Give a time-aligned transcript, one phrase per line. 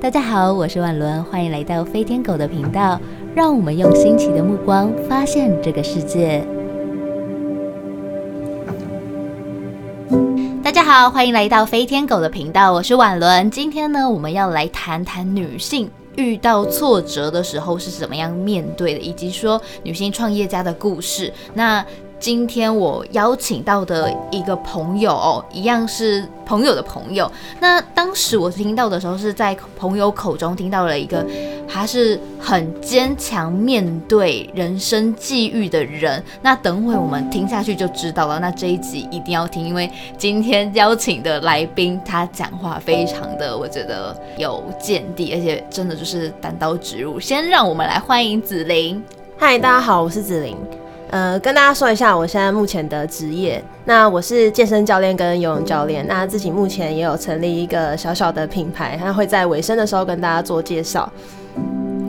[0.00, 3.00] 大家好，我是婉伦，欢迎来到飞天狗的频道，
[3.34, 6.40] 让我们用新奇的目光发现这个世界。
[10.62, 13.50] 大家好，欢迎来到飞天狗的频道，我是婉伦。
[13.50, 21.32] 今天呢，我们要来谈谈女性遇到挫折的时候是怎么样面对的，以及说女性创业家的故事。
[21.54, 21.84] 那
[22.20, 27.30] 今天我邀请到的一个朋友，一样是朋友的朋友。
[27.60, 31.24] 那当时我听到的时候，是在朋友口中听到了一个，
[31.68, 36.20] 他是很坚强面对人生际遇的人。
[36.42, 38.40] 那等会我们听下去就知道了。
[38.40, 47.20] 那这一集一定要听，因为今天邀请的来宾他讲话非常的，我觉得有见地，而且真的就是单刀直入。
[47.20, 49.00] 先让我们来欢迎子琳。
[49.38, 50.56] 嗨，大家好，我是子琳。
[51.10, 53.62] 呃，跟大家说一下我现在目前的职业。
[53.86, 56.06] 那我是健身教练跟游泳教练。
[56.06, 61.10] 那自己目前也有成立一个小小的品牌，那会在尾声的时候跟大家做介绍。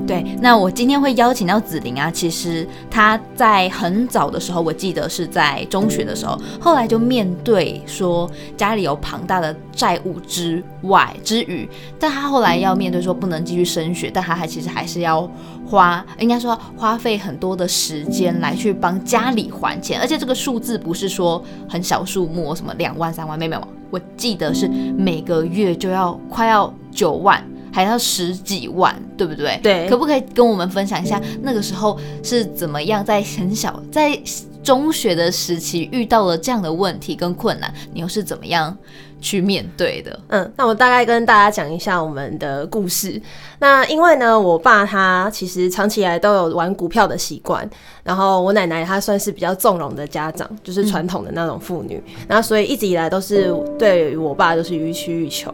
[0.10, 15.30] 对，那我今天会邀请到子琳啊，其实她在很早的时候，我记得是在中学的时候，后来就面对说家里有庞大的债务之外之余，但她后来要面对说不能继续升学，但她还其实还是要
[15.64, 27.48] 花，应该说花费很多的时间来去帮家里还钱，而且这个数字不是说很小数目，什么两万三万，没有没有，我记得是每个月就要快要九万。
[27.80, 29.58] 还要十几万，对不对？
[29.64, 34.20] 对，可不可以跟我们分享一下那个时候是怎么样，在很小，在
[34.62, 38.78] 中学的时期遇到了这样的问题跟困难，你又是怎么样
[39.22, 40.20] 去面对的？
[40.28, 43.22] 嗯，那我大概跟大家讲一下我们的故事。
[43.60, 47.68] 那因为呢，我爸他其实长期以来都有玩股票的习惯，
[48.04, 55.50] 然后我奶奶她算是比较纵容的家长，就是传统的那种妇女，然后所以一直以来都是对于我爸都是予取予求。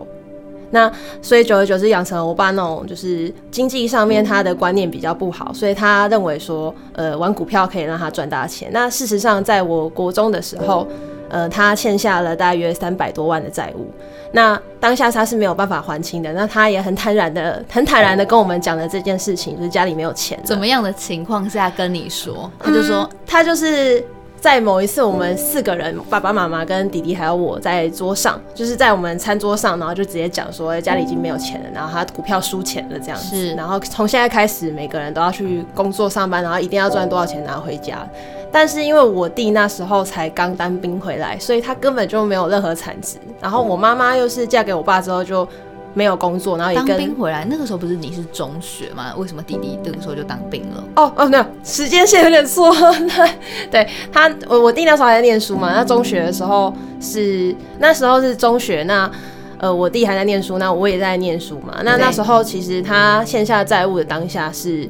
[0.71, 8.69] 那所以久而久之养成了我爸那种就是经济上面他的观念比较不好，所以他认为说，呃，玩股票可以让他赚大钱。
[8.71, 10.87] 那事实上，在我国中的时候，
[11.29, 13.89] 呃，他欠下了大约三百多万的债务。
[14.31, 16.33] 那当下他是没有办法还清的。
[16.33, 20.37] 那他也很坦然的、很坦然的跟我们讲了这件事情，就是家里没有钱。
[20.43, 22.51] 怎么样的情况下跟你说？
[22.59, 24.03] 他就说，他就是。
[24.39, 38.07] 在某一次，我们四个人，爸爸妈妈跟弟弟还有我在桌上，就是在我们餐桌上，然后就直接讲说家里已经没有钱了，然后他股票输钱了这样子，然后从现在开始每个人都要去工作上班，然后一定要赚多少钱拿回家。
[38.51, 43.17] 但是因为我弟那时候才刚当兵回来，所以他根本就没有任何产值。
[43.41, 45.47] 然后我妈妈又是嫁给我爸之后就。
[45.95, 47.45] 没有工作，然后也当兵回来。
[47.49, 49.13] 那个时候不是你是中学吗？
[49.17, 50.83] 为什么弟弟这个时候就当兵了？
[50.97, 52.69] 哦哦，没有，时间线有点错。
[53.71, 55.71] 对他，我我弟那时候还在念书嘛。
[55.73, 59.09] 那中学的时候是那时候是中学，那
[59.57, 61.79] 呃我弟还在念书，那我也在念书嘛。
[61.85, 64.89] 那那时候其实他线下债务的当下是，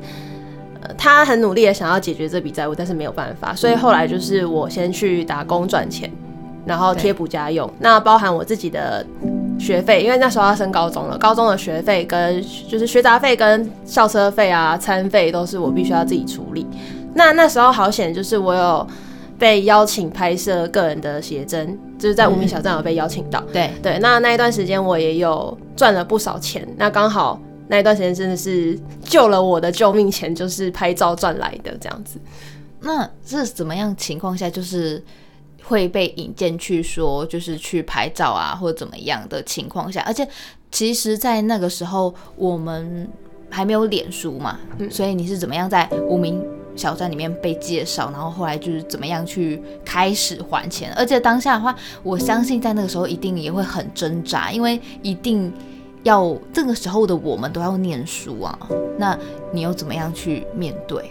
[0.81, 6.11] 呃他很努力的想要解决这笔债务，但是没有办法，所以后来就是我先去打工赚钱，
[6.65, 7.71] 然后贴补家用。
[7.77, 9.05] 那包含我自己的。
[9.59, 16.67] 学费，因为那时候要升高中了，高中的学费跟就是学杂费跟校车费啊、餐费都是我必须要自己处理。
[17.13, 18.87] 那那时候好险，就是我有
[19.39, 23.41] 被邀请拍摄个人的写真，就是在无名小站有被邀请到。
[23.53, 26.67] 对对，那那一段时间我也有赚了不少钱。
[26.77, 32.19] 那刚好那一段时间真的是救了我的救命钱，就是拍照赚来的这样子。
[32.81, 35.01] 那是怎么样情况下就是？
[35.67, 40.27] 会被引荐去说，就是去拍照啊，或者怎么样的情况下，而且
[40.71, 43.09] 其实，在那个时候我们
[43.49, 44.59] 还没有脸书嘛，
[44.91, 46.39] 所以你是怎么样在无名
[46.75, 50.93] 小站里面被介绍，然后后来就是怎么样去开始还钱？
[50.95, 55.51] 而且当下的话，我相信在那个时候一定也会很挣扎，因为一定
[56.03, 58.59] 要这个时候的我们都要念书啊，
[58.99, 59.17] 那
[59.51, 61.03] 你又怎么样去面对？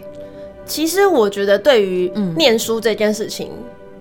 [0.65, 3.51] 其实我觉得对于念书这件事情。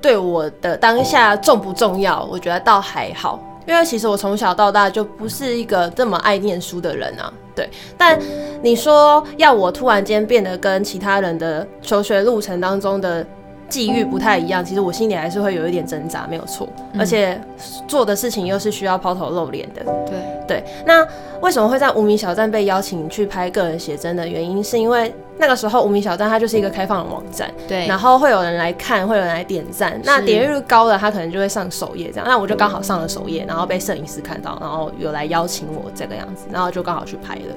[0.04, 2.28] 对我的当下重不重要？
[2.30, 7.32] 我觉得倒还好，因为其实我从小到大就不是一个这么爱念书的人啊。
[7.56, 8.20] 对，但
[8.62, 13.26] 你说要我突然间变得跟其他人的求学路程当中的。
[13.74, 16.68] 际遇不太一样，其实我心里还是会有一点挣扎，没有错。
[16.98, 17.40] 而且
[17.88, 19.84] 做的事情又是需要抛头露脸的。
[20.06, 20.16] 对
[20.48, 20.64] 对。
[20.86, 21.06] 那
[21.42, 27.88] 为什么会在无名小站被邀请去拍个人写真的原因，是因为那个时候无名小站它就是一个开放的网站，对。
[27.88, 30.00] 然后会有人来看，会有人来点赞。
[30.04, 32.26] 那点阅率高的，他可能就会上首页这样。
[32.28, 37.56] 那我就刚好上了首页，然后被摄影师看到，然后有来邀请我这个样子，然后就刚好去拍了。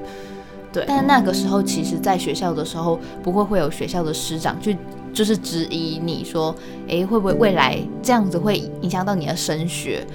[0.73, 0.83] 对。
[0.87, 4.75] 但那个时候，其实在学校的时候，不会会有学校的师长去。
[5.17, 6.55] 就是质疑你说，
[6.87, 10.05] 诶，会不会未来这样子会影响到你的升学，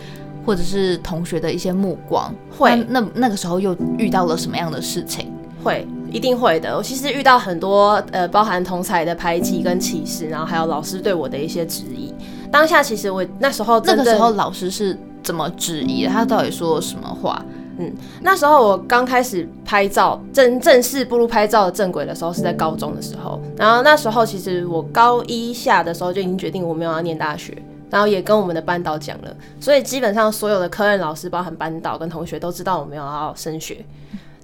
[0.47, 2.33] 或者是同学的一些目光？
[2.57, 5.33] 会那那那个时候又遇到了什么样的事情？
[5.61, 6.77] 会，一定会的。
[6.77, 12.15] 我其实遇到很多呃，包含同才的排挤跟歧视，然后还有老师对我的一些质疑。
[12.53, 16.11] 当下其实我那时候那个时候老师是怎么质疑的？
[16.11, 17.45] 他到底说了什么话？
[17.79, 23.41] 嗯那时候我刚开始拍照，正正式步入拍照的正轨的时候是在高中的时候。
[23.57, 27.57] 然后那时候其实我高一下的时候就已经决定我没有要念大学，
[27.91, 33.85] 然后也跟我们的班导讲了，所以基本上所有的科任老师，包含班导跟同学都知道我没有要升学。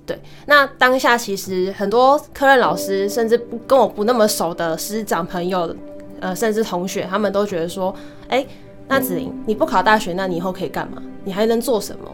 [0.06, 5.74] 对，那当下其实很多科任老师，甚至不跟我不那么熟的师长朋友，
[6.18, 7.94] 呃，甚至同学，他们都觉得说，
[8.28, 8.46] 哎、
[8.88, 11.02] 那子玲，你不考大学，那你以后可以干嘛？
[11.24, 12.10] 你还能做什么？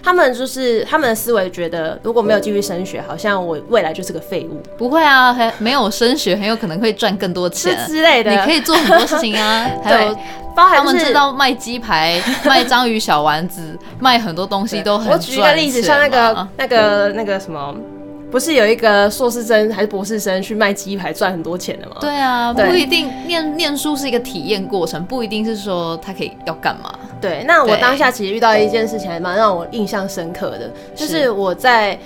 [0.00, 7.86] 对他们就是他们的思维觉得，如果没有继续升学，好像我未来就是个废物不会啊，还没有升学，很有可能会赚更多之钱。
[7.86, 8.30] 之类的。
[8.30, 10.16] 你可以做很多事情啊， 还有
[10.56, 17.74] 包含他们知道卖鸡排、 卖章鱼小丸子、卖很多东西都很我举一个例子，像那个那个那个什么，
[18.30, 21.96] 不是有一个硕士生还是博士生去卖鸡排赚很多钱的吗？
[22.00, 26.92] 对啊，对不一定念念书是一个体验过程，不一定是说他可以要干嘛。
[27.20, 27.80] 对，那我对。
[27.80, 31.98] 当下其实遇到一件事情还蛮让我印象深刻的，就是是我在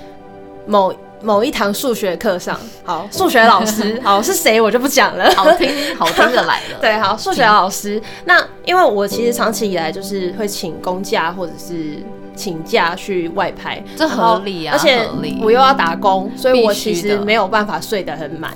[0.66, 5.30] 某某一堂数学课上， 好，数学老师， 好是谁我就不讲了。
[5.34, 8.00] 好听好听的来了， 对，好，数学老师。
[8.24, 12.02] 那因为我其实长期以来就是会请公假或者是
[12.34, 15.06] 请假去外拍，这合理啊而且
[15.40, 18.52] 我又要打工，所以我其实的没有办法睡得很满，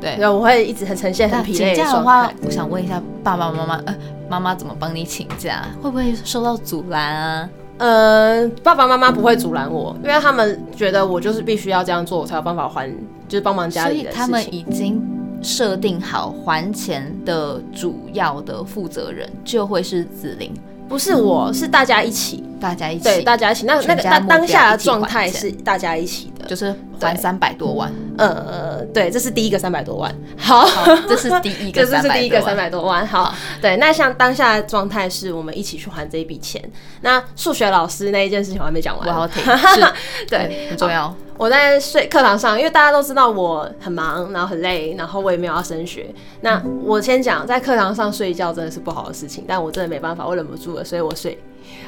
[0.00, 0.16] 对。
[0.16, 3.94] 对，我会一直很呈现很疲累假的话状态。，我想问一下爸爸妈妈，呃，
[4.30, 5.66] 妈妈怎么帮你请假？
[5.82, 7.50] 会不会受到阻拦啊？
[7.78, 12.88] 呃，爸爸妈妈不会阻拦我，因为他们觉得我就是必须要这样做，我才有办法还，
[13.26, 14.24] 就是帮忙家所里的事情。
[14.24, 15.02] 以他们已经
[15.42, 20.54] 设定好还钱的主要的负责人就会是子玲，
[20.88, 23.64] 不是我，是大家一起，大家一起，对，大家一起。
[23.64, 27.92] 那那个那全家目标当下的状态是大家一起的，就是还三百多万。
[28.18, 30.12] 呃，对，这是第一个三百多万。
[30.36, 33.06] 好，好，这是第一个这是第一个三百多万。
[33.06, 33.32] 好，
[33.62, 36.60] 对，那像当下的状态是我们一起去还这一笔钱。
[37.02, 41.14] 那数学老师那一件事情我还没讲完，我要听， 是对，很重要。
[41.38, 46.04] 我在睡课堂上，因为大家都知道我很忙，然后很累，然后我也没有要升学。
[46.40, 51.38] 那我先讲，在课堂上睡觉真的是不好的事情，但我真的没办法，我忍不住了，所以我睡。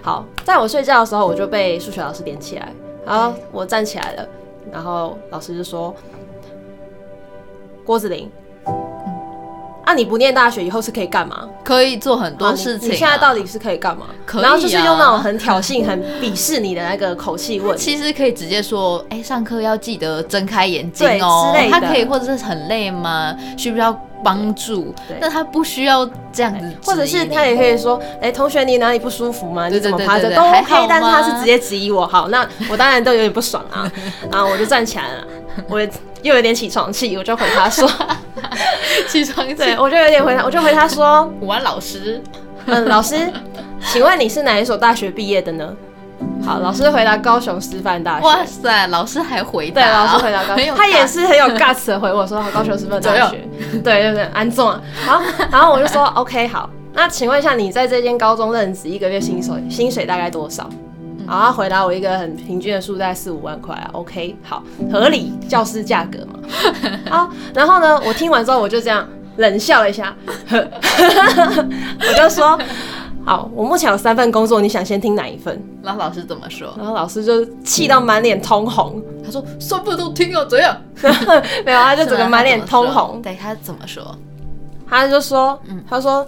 [0.00, 2.73] 好，在我睡觉的时候，我就被数学老师点起来，
[3.05, 4.26] 然后我站起来了，
[4.70, 5.94] 然后老师就说
[7.85, 8.31] ：“郭子林，
[9.84, 11.49] 啊，你不念大学以后是可以干嘛？
[11.64, 14.06] 可以做很多事情、啊你现在到底是可以干嘛？
[14.25, 17.76] 可以然后就是用那啊种很挑衅、很鄙视你的那个口气问。
[17.76, 21.70] 其实可以直接说，哎、上课要记得睁开眼睛哦之类。
[21.70, 23.34] 的他可以，或者是很累吗？
[23.56, 23.93] 需不需要
[24.25, 25.17] 帮助对？
[25.20, 29.69] 但他不需要这样子或者是他也可以说，哎、同学你哪里不舒服吗？
[29.69, 33.90] 你怎么对趴着都对对还 OK，好但是他是直接质疑我，好，那我当然都有点不爽啊，
[34.31, 35.25] 然 后我就站起来了，
[35.69, 35.81] 我
[36.23, 37.89] 又有点起床气，我就回他说，
[39.09, 39.55] 起床气。
[39.55, 42.23] 对我就有点回他，我就回他说，午安老师，
[42.67, 43.31] 嗯，老师，
[43.93, 45.75] 请问你是哪一所大学毕业的呢？
[46.45, 48.27] 好，老师回答高雄师范大学。
[48.27, 53.49] 哇塞，老师还回答对，哦，老师回答高很有他也是很有 guts 的回我说，好，高雄师范大学，
[53.83, 54.81] 对对对，安总啊。
[55.07, 60.69] 然后然后我就说 OK 好，那请问一下，你在这间高中任职一个月薪水薪水大概多少？
[61.32, 63.89] 然后他回答我一个很平均的数，在四五万块啊。
[63.93, 64.62] OK 好，
[64.93, 66.39] 合理，教师价格嘛。
[67.10, 70.15] 好，然后呢，我听完之后我就这样冷笑了一下，
[70.51, 72.58] 我就说。
[73.24, 75.56] 好，我目前有三份工作，你想先听哪一份？
[75.81, 76.74] 然后老师怎么说？
[76.77, 80.77] 然后老师就气到满脸通红，他说三份都听啊，怎样？
[81.65, 83.22] 没有，他就整个满脸通红。
[83.22, 84.05] 对他怎么说？
[84.91, 86.27] 他就说，嗯他说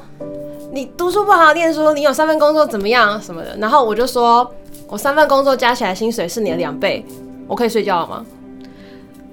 [0.73, 3.57] 你读书不好好念书，你有三份工作怎么样什么的。
[3.59, 4.49] 然后我就说，
[4.89, 7.05] 我三份工作加起来薪水是你的两倍，
[7.47, 8.25] 我可以睡觉了吗？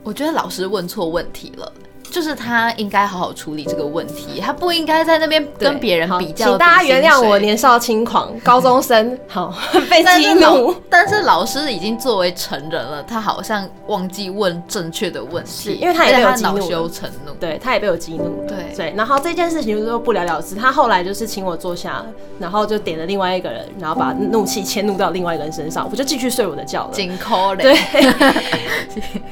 [0.04, 1.72] 我觉得老师问错问题了。
[2.12, 6.50] 就是他应该好好处理这个问题，他不应该在那边跟别人比较。
[6.50, 9.54] 请大家原谅我年少轻狂，高中生 好
[9.90, 17.32] 被激怒。，但是老师已经作为成人了，他好像忘记问正确的问题，因为他也被我恼激怒了羞成怒。
[17.40, 20.54] 对他也被我激怒了，对对，然后这件事情就不了了之。
[20.54, 22.06] 他后来就是请我坐下，
[22.38, 26.92] 然后就点了另外一个人，然后把怒气迁怒到另外一个人身上，我就继续睡我的觉了。
[26.92, 28.12] 紧扣嘞，对对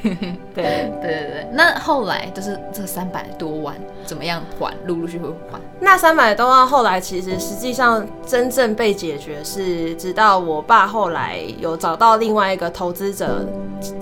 [0.54, 1.46] 对，对对对。
[1.52, 3.74] 那后来就是这三百多万
[4.04, 4.72] 怎么样还？
[4.86, 5.58] 陆陆续续还？
[5.80, 13.46] 那三百多万后来其实实际上真正被解决是，直到我爸后来有找到另外一个投资者，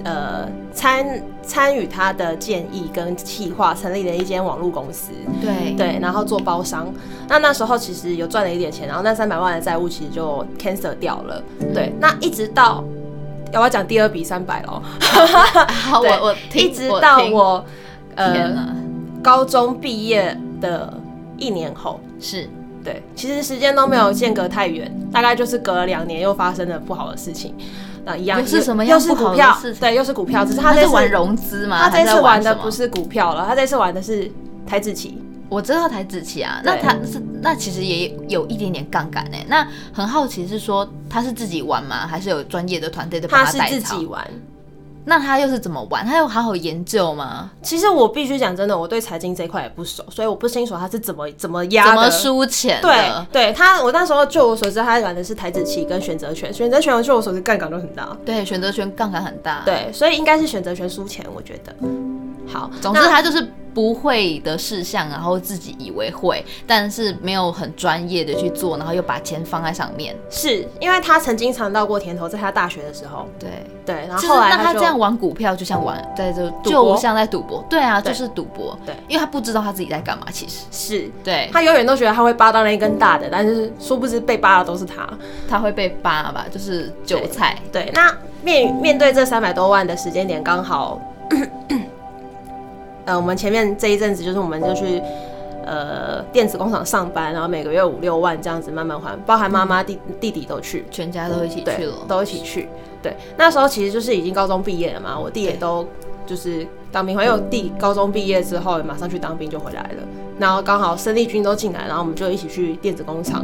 [0.04, 5.12] 呃，参参与他的建议跟计划，成立了一间网络公司。
[5.40, 6.92] 对对，然后做包商。
[7.28, 11.42] 那那时候其实有赚了一点钱，然后那三百万的债务其实就 cancel 掉了。
[11.74, 12.82] 对，那一直到
[13.52, 14.82] 要不要讲第二笔三百喽？
[15.00, 17.64] 好，我我一直到我
[18.18, 18.74] 呃
[19.22, 20.92] 高中毕业的
[21.36, 22.48] 一年后，是
[22.84, 27.54] 对，其实时间都没有间隔太远，大概就是隔了两年又发生了不好的事情。
[28.04, 28.84] 那一样是什么？
[28.84, 30.44] 又是股票，对，又是股票。
[30.44, 31.88] 只是他这次玩融资吗？
[31.88, 34.30] 他这次玩的不是股票了，他这次玩的是
[34.66, 35.22] 台子棋。
[35.50, 39.44] 我知道台子棋啊，那他是那其实也有一点点杠杆哎。
[39.48, 42.06] 那很好奇是说他是自己玩吗？
[42.06, 43.28] 还是有专业的团队的？
[43.28, 44.26] 他是自己玩。
[45.04, 46.04] 那他又是怎么玩？
[46.04, 47.50] 他有好好研究吗？
[47.62, 52.80] 其实我必须讲真的，我对财经这一块也不熟，所以我不清楚他是怎么怎么压怎么输钱。
[52.82, 56.52] 对，对他，我那时候就我所知，他玩的是台子期跟选择权。
[56.52, 58.16] 选择权，就我所知，杠杆都很大。
[58.24, 59.62] 对，选择权杠杆很大。
[59.64, 61.74] 对，所以应该是选择权输钱，我觉得。
[62.52, 70.16] 好，总之他就是不会的事项，然后自己以为会，但是没有很专业的去做，然后又把钱放在上面。
[70.30, 73.28] 是因为他曾经尝到过甜头，在他大学的时候。
[73.38, 73.50] 对
[73.86, 77.64] 对，然后后来他这样玩股票，就像玩在这就像在赌博。
[77.70, 78.76] 对啊，就是赌博。
[78.84, 85.08] 对，因为他不知道他自己在干嘛，其实是对他永远都觉得他会扒到那一根大的，但是殊不知被扒的都是他，
[85.48, 87.56] 他会被扒吧，就是韭菜。
[87.72, 88.12] 对，那
[88.42, 91.00] 面面对这三百多万的时间点，刚好。
[93.08, 95.00] 呃，我们前面这一阵子就是，我们就去
[95.64, 102.68] 呃电子工厂上班，然后每个月五六万这样子慢慢还，包含妈妈弟弟弟都去，全家都一起去了，都一起去。
[103.02, 105.88] 对，那时候其实就是已经高中毕业了嘛，我弟也都
[106.26, 110.02] 就是当兵，因为我弟高中毕业之后马上去当兵就回来了，
[110.38, 113.42] 然后刚好生力军都进来，然后我们就一起去电子工厂，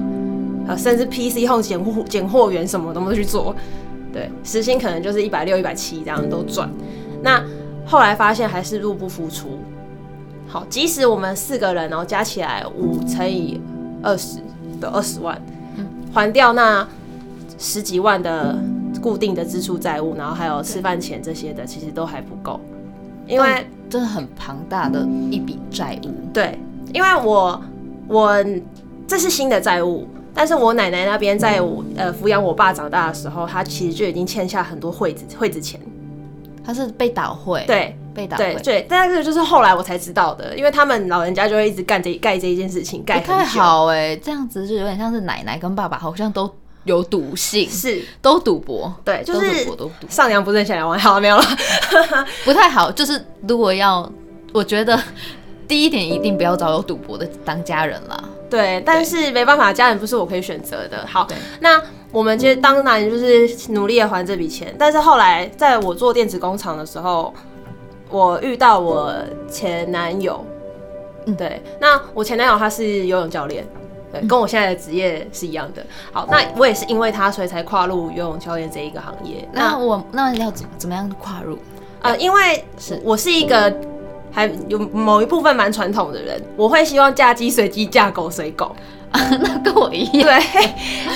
[0.69, 3.57] 呃，甚至 PC 后拣货拣货员什么都都去做，
[4.13, 6.69] 对，时薪可能就是一百六、一百七这样都赚。
[7.23, 7.43] 那
[7.87, 9.59] 后来发现还是入不敷出。
[10.47, 13.61] 好，即使我们四个人，然后加起来五乘以
[14.03, 14.39] 二十
[14.81, 15.41] 的二十万，
[16.13, 16.87] 还掉那
[17.59, 18.57] 十几万的
[19.03, 22.61] 固定的支出债务，然后还有吃饭钱这些的，其实都还不够。
[23.27, 25.01] 因为真的很庞大的
[25.31, 26.11] 一笔债务。
[26.33, 26.59] 对，
[26.93, 27.61] 因为我
[28.07, 28.45] 我
[29.09, 35.81] 这是新的债务，但是我奶奶那边在我呃抚养我爸长大的时候，她其实就已经欠下很多惠子惠子钱。
[36.65, 46.51] 他是被倒会，对，被倒会，对，但是就是后来我才知道的，因为他们老人家就会一直干这盖这一件事情，盖太好哎，这样子就有点像是奶奶跟爸爸好像都
[46.85, 48.03] 有赌性，是。
[48.23, 51.45] 都赌博，对，就是都赌，上梁不正下梁歪，好了没有了，
[52.45, 54.11] 不太好，就是如果要，
[54.53, 54.99] 我觉得
[55.69, 58.23] 第一点一定不要找有赌博的当家人啦。
[58.51, 61.05] 对，但是没办法，家人不是我可以选择的。
[61.07, 61.27] 好，
[61.61, 61.83] 那
[62.15, 64.73] 我们其实当然就是努力的还这笔钱。
[64.79, 67.35] 但是后来在我做电子工厂的时候，
[68.09, 69.13] 我遇到我
[69.51, 70.43] 前男友。
[71.27, 73.67] 嗯，对，那我前男友他是游泳教练，
[74.13, 75.85] 对，跟我现在的职业是一样的。
[76.13, 79.47] 好，那我也是因为他，所以才跨入游泳教练这一个行业。
[79.53, 81.59] 那我那要怎怎么样跨入？
[82.01, 83.75] 呃，因为是我是一个。
[84.37, 88.75] 还有某一部分蛮传统的人，我会希望嫁鸡随鸡，嫁狗随狗，
[89.41, 90.29] 那跟我一样。
[90.29, 90.69] 对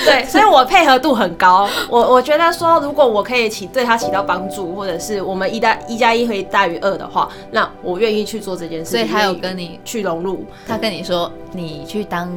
[0.23, 1.69] 对，所以我配合度很高。
[1.89, 8.91] 我我觉得说，如果我可以起对他起到帮助，或者是我们一加一加一可以大于二的话，那我愿意去做这件事。
[8.93, 12.29] 所以他有跟你去融入，他跟你说，你去当。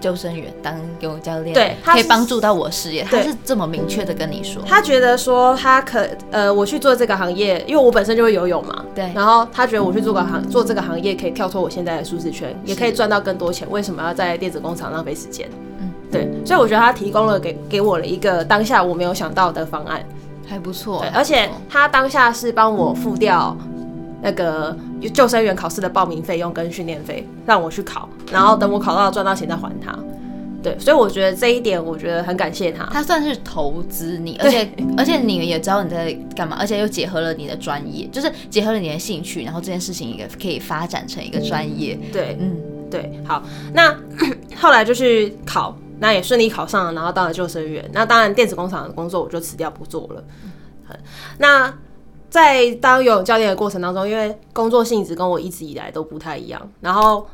[0.00, 3.06] 救生员当游泳教练，对，可以帮助到我事业。
[3.08, 9.10] 他是这么明确的跟你说，他觉得说他可呃，我去做这个行业，因为我本身就会游泳嘛，对。
[9.14, 13.70] 然后他觉得我去做个行做这个行业，可以跳脱我现在的舒适圈，也可以赚到更多钱。
[13.70, 15.48] 为什么要在电子工厂浪费时间？
[15.80, 16.28] 嗯，对。
[16.44, 20.02] 所以我觉得他提供了给给我了一个当下我没有想到的方案，
[20.48, 21.00] 还不错。
[21.00, 23.56] 对，而且他当下是帮我付掉。
[24.22, 24.76] 那个
[25.14, 29.98] 救生员考试的报名费用跟训练费，让我去考，然后等我考到赚到钱再还他。
[30.62, 32.84] 对，所以我觉得这一点，我觉得很感谢他。
[32.92, 41.98] 他算是投资你，而且而且你也知道你在干嘛，而且又结合了你的专业，就是结合了你的兴趣，然后这件事情也可以发展成一个专业。
[42.12, 42.58] 对，嗯，
[42.90, 43.42] 对，好。
[43.72, 43.96] 那
[44.60, 47.82] 后来就去考，那也顺利考上了，然后当了救生员。
[47.94, 50.22] 那当然，电子工厂的工作我就辞掉不做了。
[51.38, 51.72] 那。
[52.30, 57.26] 在当游泳教练的过程当中，因为工作性质跟我一直以来都不太一样，然后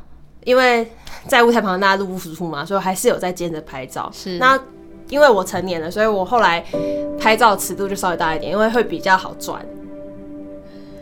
[0.43, 0.91] 因为
[1.27, 4.11] 在舞台旁大家，入不敷出嘛，所以还是有在兼着拍照。
[4.11, 4.59] 是那
[5.09, 6.65] 因为我成年了，所以我后来
[7.19, 9.63] 拍照尺度就稍微大一点，因为会比较好转。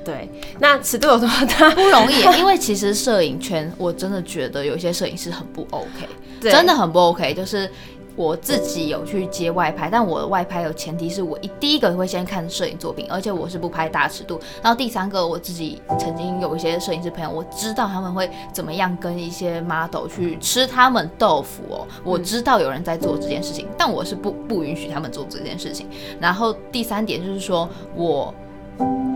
[0.04, 1.72] 对，那尺度有多大？
[1.72, 6.08] 不容易，因为其实摄影圈我真的觉得有些摄影师很不 OK，
[6.42, 7.70] 对真的很不 OK，就是。
[8.16, 14.40] 我自己有去接外拍，但我的外拍有前提是我一第一个会先看摄影作品，而且我是不拍大尺度。
[14.62, 21.88] 然后第三个，我自己曾经有一些摄影师朋友，我知道他们会怎么样跟一些 model 去吃他们豆腐哦。
[22.04, 25.88] 我知道有人在做这件事情，但我是不不允许他们做这件事情。
[26.20, 28.34] 然后第三点就是说我。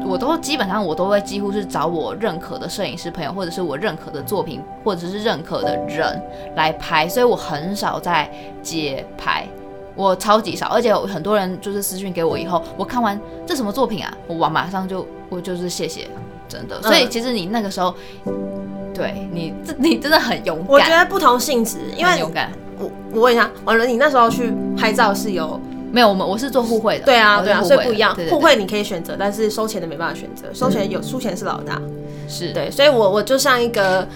[0.06, 6.20] 我都基本上我都会几乎是找我认可的摄影师朋友，或者是我认可的作品，或者是认可的人
[6.56, 8.28] 来拍，所以我很少在
[8.63, 9.48] 街拍，
[9.96, 16.08] 我超级少，而且很多人就是私讯给我以后，我看完这什么作品啊，我马上就我就是谢谢，
[16.48, 16.82] 真的。
[16.82, 17.94] 所以其实你那个时候，
[18.96, 20.68] 对你这你真的很勇敢。
[20.68, 22.50] 我觉得不同性质，因为勇敢。
[22.80, 25.60] 我我问一下，完了，你那时候去拍照是有？
[25.91, 27.05] 没有，我们我是做互惠的。
[27.05, 28.15] 对啊，对啊，所以不一样。
[28.29, 30.48] 互惠你可以选择，但是收钱的没办法选择。
[30.53, 31.81] 收钱有输钱是老大。
[32.27, 34.08] 是对，所以我我就像一个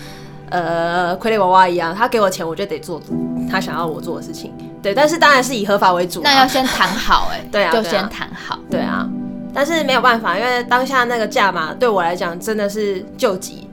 [0.50, 3.02] 呃傀儡娃娃一样，他给我钱，我就得做
[3.50, 4.54] 他想要我做的事情。
[4.84, 6.22] 对，但是当然是以合法为主。
[6.24, 8.60] 那要先谈好，哎， 对啊，就先谈好。
[8.70, 9.10] 对啊，
[9.54, 13.68] 但是没有办法，因为当下那个价嘛对我来讲真的是救急，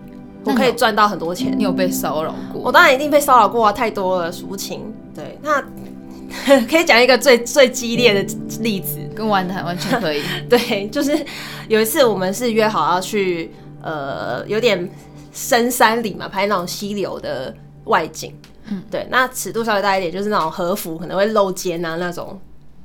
[0.45, 1.55] 我可以赚到很多钱。
[1.55, 2.63] 你有被骚扰过？
[2.65, 4.91] 我当然一定被骚扰过啊，太多了，数不清。
[5.15, 5.63] 对，那。
[6.71, 10.23] 可以讲一个最最激烈的例子，跟玩的完全可以。
[10.49, 11.19] 对，就是
[11.69, 14.91] 有一次我们是约好要去呃有点
[15.33, 18.35] 深山里嘛，拍那种溪流的外景。
[18.69, 22.41] 嗯，对，那尺度稍微大一点，就是那种和服可能会露肩啊那种。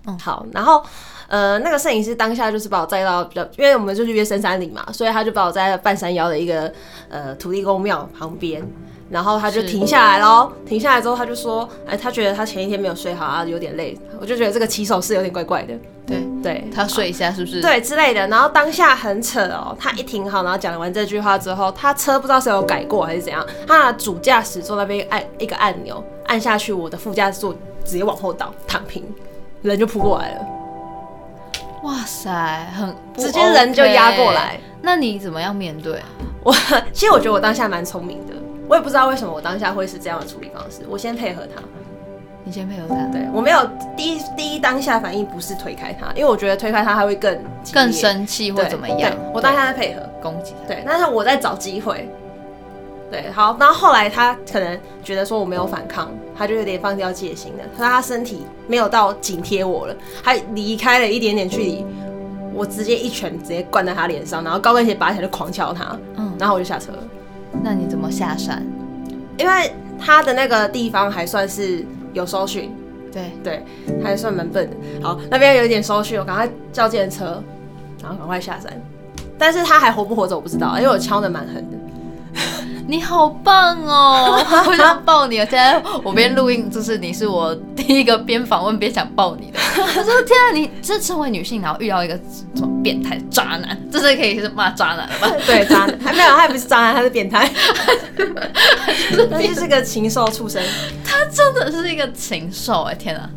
[0.08, 0.84] 嗯，好，然后
[1.28, 6.72] 呃那个摄影师当下就是把我载到比较，因为我们就是约深山里嘛，所以他就把我在半山腰的一个
[7.10, 8.64] 呃土地公庙旁边。
[9.10, 15.74] 然后他就停下来喽，停下来之后他就说：“哎，他觉得他前一天没有睡好啊，有点累。”我就觉得这个骑手是有点怪怪的。
[16.08, 17.62] 对对，他睡一下是不是？
[17.62, 18.28] 对之类的。
[18.28, 29.04] 然后当下很扯哦，他一停好，然后讲完这句话之后，他车不知道是有改过还是怎样，他的主驾驶座那边按一个按钮，按下去，我的副驾驶座直接往后倒，躺平，
[29.62, 30.46] 人就扑过来了。
[31.84, 34.60] 哇塞，很直接人就压过来。
[34.82, 36.00] 那你怎么样面对？
[36.44, 36.54] 我
[36.94, 38.34] 其实我觉得我当下蛮聪明的。
[38.68, 40.82] 我也不知道为什么我当下会是这样的处理方式。
[40.90, 41.62] 我先配合他，
[42.44, 42.96] 你先配合他。
[43.12, 43.60] 对我没有
[43.96, 47.38] 第一第一当下反应不是推开他，因为我觉得推开他他会更
[47.74, 49.12] 更生气或怎么样。
[49.34, 50.68] 我当下在配合攻击他。
[50.68, 52.10] 对，但是我在找机会。
[53.12, 57.64] 对，好，然后后来他可能觉得说我没有反抗，他就有点放掉戒心了。
[57.78, 61.86] 他他身体没有到紧贴我了，他离开了一点点距离，
[62.52, 65.96] 我直接一拳直接灌在他脸上，然后高跟鞋拔起来就狂敲他。
[66.16, 66.98] 嗯，然后我就下车了。
[67.64, 68.64] 那你怎么下山？
[69.38, 72.72] 因为他的那个地方还算是有搜寻，
[73.12, 73.66] 对对，
[74.04, 74.76] 还算蛮笨的。
[75.02, 77.44] 好，那边有一点搜寻，我赶快叫电车，
[78.02, 78.72] 然后赶快下山。
[79.38, 81.75] 但是他还活不活着我不知道，因为我敲的蛮狠的。
[82.88, 84.40] 你好棒哦！
[84.68, 85.38] 我想抱你。
[85.38, 89.60] 现在我边录音，就是你是我第一个边访问边想抱你的。
[89.82, 92.16] 我说：“天啊，你这身为女性，然后遇到一个
[92.54, 97.50] 什么变态渣男，这是可以是骂渣男的吧？”对，渣男还没有，他也不是渣男，他是变态。
[99.32, 100.62] 他就是个禽兽畜生。
[101.04, 102.94] 他真的是一个禽兽哎！
[102.94, 103.28] 天啊，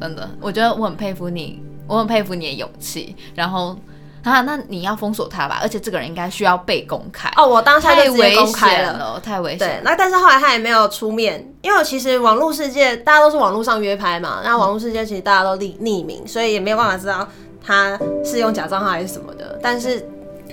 [0.00, 3.76] 真的，我觉得我很佩服你，我很佩服你的勇气，然后。
[4.24, 7.46] 啊，那你要封锁他吧，而且这个人应该需要被公开哦。
[7.46, 9.58] 我当下就直接公开了，太危险。
[9.58, 17.28] 对，那但是后来他也没有出面，因为其实网络世界大家都是网络上约拍嘛，那网络世界其实大家都匿匿名，所以也没有办法知道
[17.62, 19.58] 他是用假账号还是什么的。
[19.62, 20.02] 但是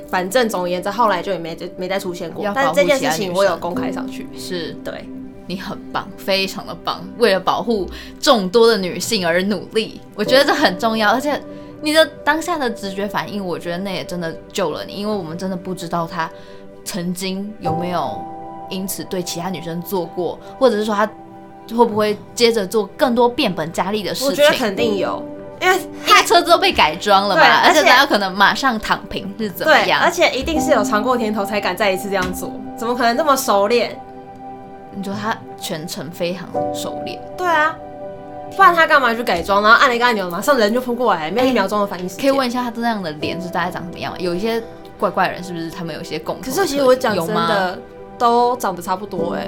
[0.10, 2.46] 反正总而言之，后来就也没没再出现过。
[2.54, 5.10] 但这件事情我有公开上去，是对
[5.48, 11.42] 你很棒，非常的棒，为了保护众多的女性而努力，我觉得这很重要，而且。
[11.82, 16.30] 你的当下的直觉反应，我觉得那也真的救了你，因为我们真的不知道他
[16.86, 18.24] 曾经有没有
[18.70, 21.06] 因此对其他女生做过，或者是说他
[21.76, 24.30] 会不会接着做更多变本加厉的事情。
[24.30, 25.24] 我觉得肯定有，
[25.60, 30.02] 因为他车子都被改装了嘛，而且他有可能马上躺平是怎么样？
[30.02, 34.00] 而且一定是有尝过甜头才敢再一次这样做，怎么可能那么熟练？
[34.94, 37.20] 你说他全程非常熟练？
[37.38, 37.76] 对啊。
[38.56, 39.62] 不然他干嘛去改装？
[39.64, 42.22] 然后按了一个按钮，马上人就扑过来，没有一秒钟的反应时间。
[42.22, 44.18] 可以问一下他这样的脸是大概长什么样吗？
[44.20, 44.62] 有一些
[45.00, 46.40] 怪怪人是不是他们有一些共？
[46.42, 47.80] 可是其实我讲真的，
[48.18, 49.48] 都长得差不多哎。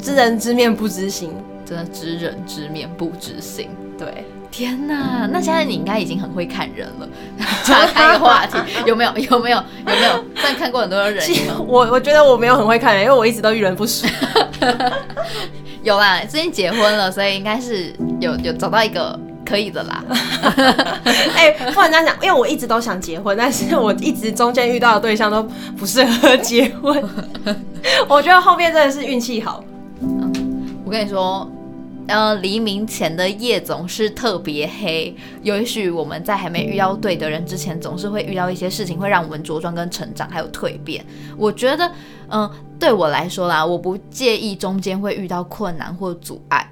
[0.00, 1.32] 知人知面不知心，
[1.66, 3.68] 真的知人知面不知心。
[3.98, 5.28] 对，天哪！
[5.30, 7.08] 那现在你应该已经很会看人了。
[7.62, 9.12] 岔开个话题，有没有？
[9.18, 9.58] 有没有？
[9.58, 10.24] 有没有？
[10.42, 11.22] 但看过很多人。
[11.68, 14.06] 我我觉得我没有很会看人，因为我一直都遇人不淑。
[15.82, 20.04] 有啦，最近结婚了，所以应该是有有找到一个可以的啦。
[21.34, 25.42] 哎、不然这样讲，因为我一直都想结婚，但是我一直中间遇到的对象都
[25.76, 27.02] 不适合结婚。
[28.08, 29.62] 我觉得后面真的是运气好。
[30.84, 31.50] 我跟你说，
[32.08, 35.14] 呃，黎明前的夜总是特别黑。
[35.42, 41.04] 也许我们在还没遇到对的人之前，总是会遇到一些事情，会让我们茁壮跟成长，还有蜕变。
[41.38, 41.90] 我觉得，
[42.28, 46.68] 嗯、对我来说啦，我不介意中间会遇到困难或阻碍。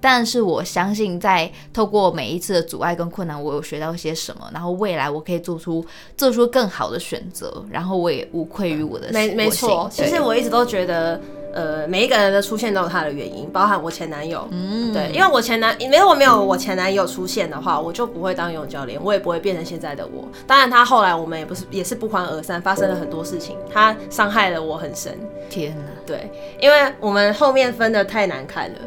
[0.00, 5.84] 但是我相信，在透过每一次的阻碍跟困难，我有学到些什么，然后未来我可以做出
[6.16, 11.20] 做出更好的选择，然后我也无愧于我的没没错其实我一直都觉得，
[11.52, 14.48] 呃，每一个人的出现都有他的原因，包含我前男友。
[14.50, 20.26] 嗯，对，因为我前男如果没有我前男友出现的话，我就不会当游泳教练，我也不会变成现在的我。
[20.46, 25.18] 当然，他后来我们也不是也是不欢而散，发生了很多事情，他伤害了我很深。
[25.50, 28.78] 天哪，对，因为我们后面分的太难看了。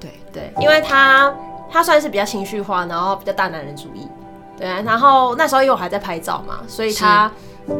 [0.00, 1.34] 对对，因为他
[1.70, 4.08] 他算是比较情绪化，然后比较大男人主义。
[4.56, 7.30] 对啊，然后那时候因为我还在拍照嘛，所以他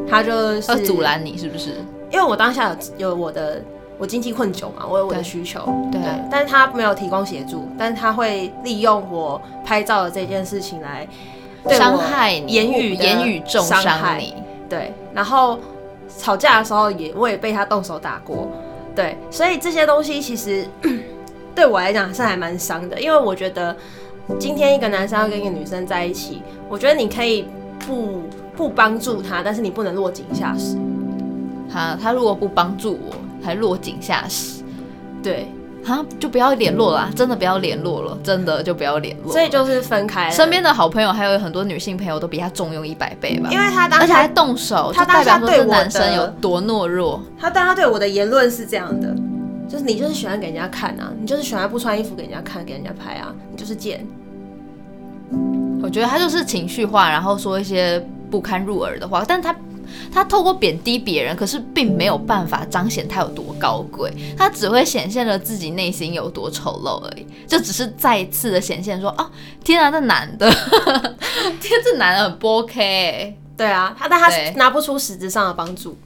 [0.09, 1.71] 他就是要阻拦你是不是？
[2.11, 3.63] 因为我当下有有我的
[4.03, 5.61] 我经济困窘嘛，我有我的需求，
[5.93, 11.07] 对但是他没有提供协助，但是他会利用我拍照的这件事情来
[11.71, 14.35] 伤害你，言语言语重伤害伤你。
[14.69, 15.57] 对，然后
[16.19, 18.49] 吵架的时候也我也被他动手打过，
[18.93, 20.67] 对，所以这些东西其实
[21.55, 23.77] 对我来讲是还蛮伤的，因为我觉得
[24.37, 27.47] 今天一个男生要跟一个女生在一起，我觉得你可以
[27.87, 28.23] 不
[28.57, 30.77] 不帮助他，但是你不能落井下石，
[31.73, 34.63] 他他如果不帮助我，还落井下石，
[35.23, 35.49] 对，
[35.85, 39.33] 啊，就不要联络啦，真的不要联络了，真的就不要联络。
[39.33, 47.23] 所以就是分开了身边的好朋友还有很多女性朋友都比他重用一百倍吧，因为他当而且还动手，他就代表对我男生有多懦弱。
[47.39, 49.15] 他但他对我的言论是这样的，
[49.69, 54.07] 就是你就是喜欢给人家看啊，你就是喜欢不穿衣服给人家看，给人家拍啊，你就是贱。
[55.83, 58.01] 我觉得他就是情绪化，然后说一些
[58.31, 59.53] 不堪入耳的话，但他
[60.13, 69.31] 他透过贬低别人，可是并没有办法彰显他有多高贵，他只会显现了自己内心有多丑陋而已，就只是再一次的显现说，哦，
[69.65, 70.51] 天啊，这男的，
[71.61, 75.97] 天，这男的很不 OK 欸、对啊，他但他拿不出实质上的帮助。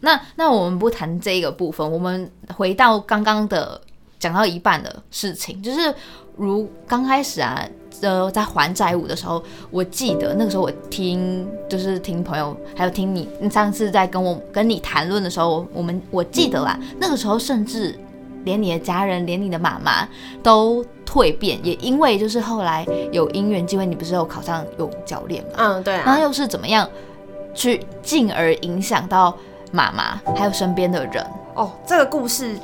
[0.00, 3.80] 那那我们不谈这个部分，我们回到刚刚的
[4.18, 5.94] 讲到一半的事情，就是
[6.36, 7.64] 如刚开始啊，
[8.02, 17.98] 呃，在还债务的时候，我记得那个时候我听就是听朋友，还有听你你上次在跟我跟你谈论的时候，我们我记得啦，那个时候甚至
[18.44, 20.06] 连你的家人，连你的妈妈
[20.42, 25.50] 都蜕变，也因为就是后来有因缘机会，你不是有考上游泳教练嘛？
[25.56, 26.88] 嗯，对啊，然后又是怎么样
[27.54, 29.36] 去进而影响到
[29.70, 31.24] 妈妈还有身边的人？
[31.54, 32.58] 哦，这个故事，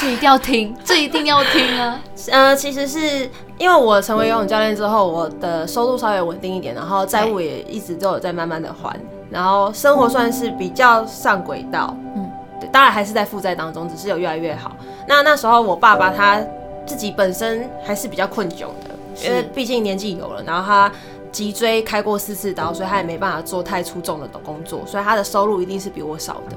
[0.00, 2.00] 这一定要听， 这一定要听啊！
[2.30, 11.94] 呃，其实是因为我成为游泳教练之后，我的收入稍微稳定一点，然后债务也一直都有在慢慢的还，然后生活算是比较上轨道。
[12.00, 14.74] 嗯嗯，对，当然还是在负债当中，只是有越来越好。
[15.06, 16.40] 那那时候我爸爸他
[16.86, 20.90] 自己本身还是比较困窘的，因为毕竟年纪有了，然后他
[21.30, 26.56] 脊椎开过四次刀，所以他也没办法做太出众的工作，所以他的收入一定是比我少的。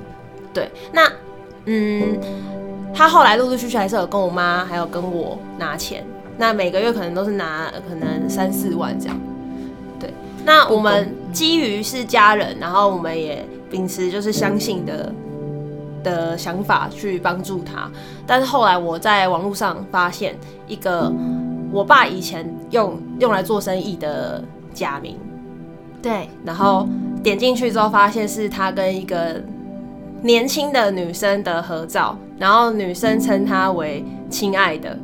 [0.54, 1.12] 对，那
[1.66, 2.18] 嗯，
[2.94, 6.06] 他后来陆陆续续还是有跟我妈还有跟我拿钱，
[6.38, 9.20] 那每个月可能都是拿呃可能三四万这样。
[10.00, 10.14] 对，
[10.46, 15.12] 那我们基于是家人，然后我们也秉持就是相信的
[16.04, 17.90] 的想法去帮助他。
[18.28, 21.12] 但是后来我在网络上发现一个
[21.72, 25.18] 我爸以前用用来做生意的假名，
[26.02, 26.88] 对，然后
[27.24, 29.42] 点进去之后发现是他跟一个
[30.22, 35.00] 年轻的女生的合照，然后女生称他为亲爱的。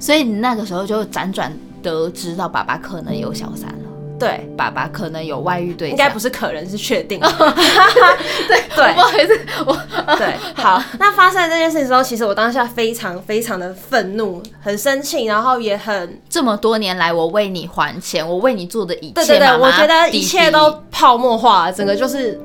[0.00, 7.20] 所以你那个时候就辗转得知到爸爸可能有小三了，对，爸爸可能有外遇对象，应该不是可能是确定。
[8.48, 8.64] 对。
[8.74, 22.38] 对不好意思，我对，好，那发生这件事情之后，其实我当下非常非常的愤怒，很生气，然后也很这么多年来我为你还钱，我为你做的一切，对对对，我觉得一切都泡沫化了，整个就是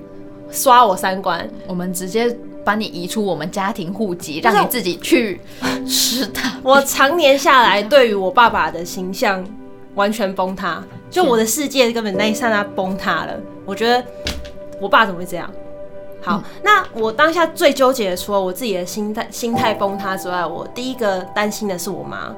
[0.51, 1.47] 刷我三观。
[1.67, 5.41] 我们直接把你移出我们家庭户籍，就是让你自己去
[5.87, 6.53] 吃它。
[6.63, 9.45] 我常年下来对于我爸爸的形象
[9.95, 13.33] 完全崩塌，就我的世界根本那一刹那崩塌了。
[13.65, 14.03] 我觉得
[14.81, 15.49] 我爸怎么会这样？
[16.21, 22.35] 好，那我当下最纠结的，除了我自己的心态心态崩塌之外，我第一个担心的是我妈，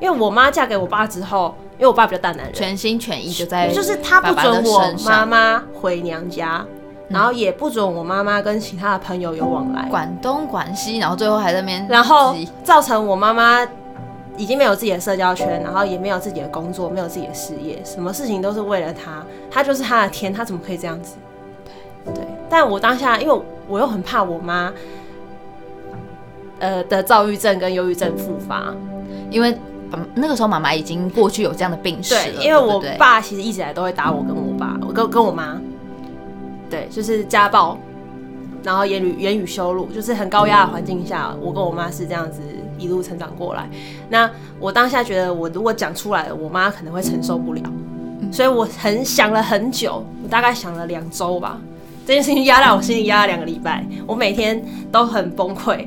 [0.00, 6.64] 因为我妈嫁给我爸之后，因为我爸比较大男人，全心全意就在就是他不准我妈妈回娘家，
[7.08, 13.66] 然后也不准我妈妈跟其他的朋友有往来，管东管西，然后最后还在那边然后造成我妈妈
[14.36, 21.16] 已经没有自己的社交圈，然后也没有自己的工作，没有自己的事业，什么事情都是为了他，他就是他的天，他怎么可以这样子？
[22.14, 24.72] 对，但我当下，因为我又很怕我妈，
[26.58, 28.74] 呃的躁郁症跟忧郁症复发，
[29.30, 29.56] 因为
[29.92, 35.60] 嗯那个时候妈妈已经过去有这样的病史了，对，因为我爸其实一直以来都会打我跟我爸，我跟跟我妈，
[36.68, 37.78] 对，就是家暴，
[38.62, 42.40] 然后言语言语羞辱，就是很高压的环境下，我跟我妈是这样子
[42.78, 43.68] 一路成长过来。
[44.08, 47.62] 那我当下觉得，我如果讲出来了，我妈可能会承受不了，
[48.32, 51.58] 所以我很想了很久，我大概想了两周吧。
[52.06, 55.86] 这件事情压在我心里压了两个礼拜，我每天都很崩溃。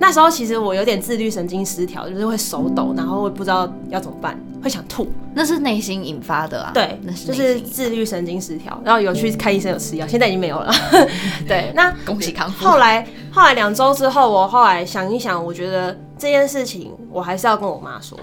[0.00, 5.08] 那时候其实我有点自律神经失调，就是会手抖，然后会不知道要怎么办，会想吐。
[5.34, 10.72] 那是内心引发的啊，对那，是就是自律神经失调，然后有去看医生有吃药，现在已经没有了。
[11.48, 12.64] 对，那恭喜康复。
[12.64, 18.16] 后来后来两周之后，我后来想一想，我觉得这件事情我还是要跟我妈说，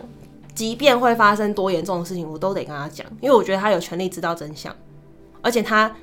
[0.54, 4.74] 即便会发生多严重的事情，我都得跟她讲，因为我觉得她有权利知道真相，
[5.42, 5.94] 而且她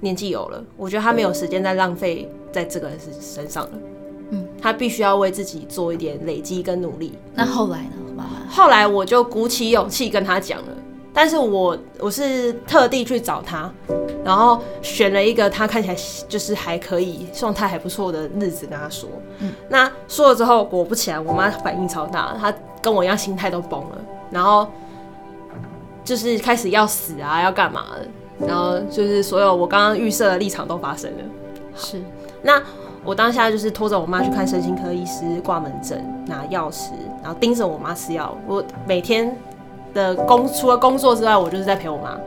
[0.00, 3.72] 年纪有了，我觉得她没有时间再浪费在这个人身上了。
[4.64, 7.12] 嗯，她必须要为自己做一点累积跟努力。
[7.34, 7.90] 那后来呢？
[8.48, 10.68] 后来我就鼓起勇气跟他讲了，
[11.12, 13.70] 但是我我是特地去找他，
[14.24, 15.96] 然后选了一个他看起来
[16.28, 19.08] 就是还可以、状态还不错的日子跟他说。
[19.40, 23.98] 嗯，那说了之后，果不其然，我妈反应超大，她跟我一样心态都崩了，
[24.30, 24.66] 然后
[26.04, 31.24] 就是开始要死啊，要干嘛的，然后就是所有我刚刚预设的立场都发生了。
[31.76, 32.00] 是
[32.40, 32.62] 那
[33.04, 36.90] 我当下就是拖着我妈去看身心科医师挂门诊拿药吃，
[37.22, 38.36] 然后盯着我妈吃药。
[38.46, 39.36] 我每天
[39.92, 42.18] 的工除了工作之外，我就是在陪我妈，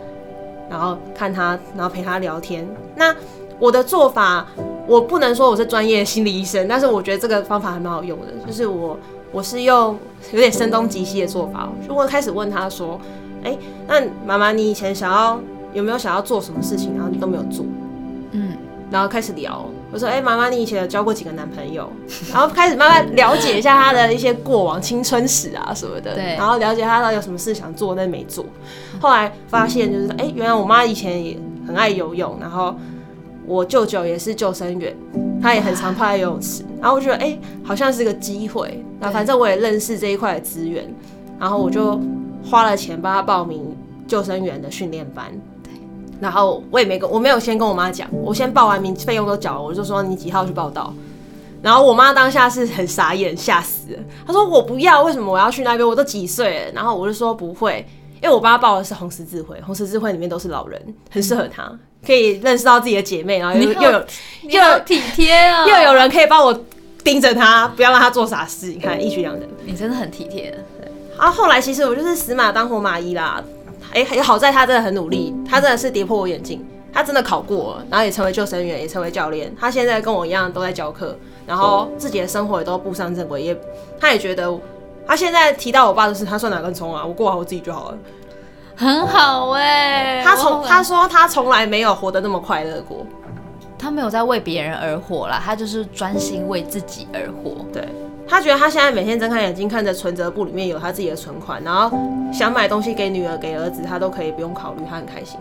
[0.70, 2.68] 然后看她，然后陪她聊天。
[2.96, 3.16] 那
[3.60, 4.46] 我的做法，
[4.86, 8.28] 我不能说我是专业心理医生，但是我觉得这个方法还蛮好用的。
[8.46, 8.98] 就是我
[9.32, 9.98] 我是用
[10.32, 13.00] 有点声东击西的做法，就会开始问她说
[13.44, 15.40] ：“哎、那妈妈，你以前想要
[15.74, 17.66] 有没有想要做什么事情，然后你都没有做？”
[18.32, 18.56] 嗯，
[18.92, 19.66] 然后开始聊，
[19.98, 21.92] 我说：“哎、妈妈，你以前有交过几个男朋友？”
[22.32, 26.14] 然后开始慢慢了解一下他的一些过往、青春史啊什么的。
[26.14, 28.46] 对然后了解他到底有什么事想做但没做。
[29.02, 32.76] 后来发现就是，哎、原来我妈以前也很爱游泳，然后
[33.48, 34.96] 我舅舅也是救生员，
[35.42, 36.64] 他也很常泡在游泳池。
[36.80, 38.84] 然后我觉得，哎、好像是个机会。
[39.00, 40.88] 然后反正我也认识这一块的资源，
[41.40, 42.00] 然后我就
[42.44, 43.76] 花了钱帮他报名
[44.08, 45.26] 救生员的训练班。
[46.20, 50.94] 然后我也没跟我没有先跟我妈讲，我先报完名费用都缴了，我就说你几号去报道。
[51.62, 54.00] 然后我妈当下是很傻眼，吓死了。
[54.26, 55.88] 她说我不要，为什么我要去那边？
[55.88, 56.72] 我都几岁了。
[56.72, 57.84] 然后我就说不会，
[58.22, 61.72] 因为我帮她报的是红十字会，红十字会里面都是老人，很适合他，
[62.06, 64.06] 可以认识到自己的姐妹，然后又又有
[64.44, 66.64] 你好体贴啊， 又有人可以帮我
[67.04, 68.68] 盯着他，不要让他做傻事。
[68.68, 69.46] 你看一举两得。
[69.66, 70.56] 你真的很体贴。
[71.18, 73.44] 啊，后来其实我就是死马当活马医啦。
[73.94, 79.54] 哎、也好在他真的很努力，他真的是跌破我眼镜，他真的考过了，然后也成为救生员，也成为教练。
[79.60, 83.58] 他现在跟我一样都在教课，然后自己的生活也都步上正轨，也
[84.00, 84.52] 他也觉得，
[85.08, 87.98] 他现在提到我爸就是他算哪根葱啊，我过好我自己就好了。
[88.76, 93.04] 很好哎、他从他说他从来没有活得那么快乐过，
[93.80, 97.66] 他没有在为别人而活啦，他就是专心为自己而活。
[97.74, 97.88] 对
[98.28, 101.98] 他觉得他现在每天睁开眼睛看着存折簿里面有他自己的存款，然后
[102.34, 105.40] 想买东西给女儿给儿子，他都可以不用考虑，他很开心。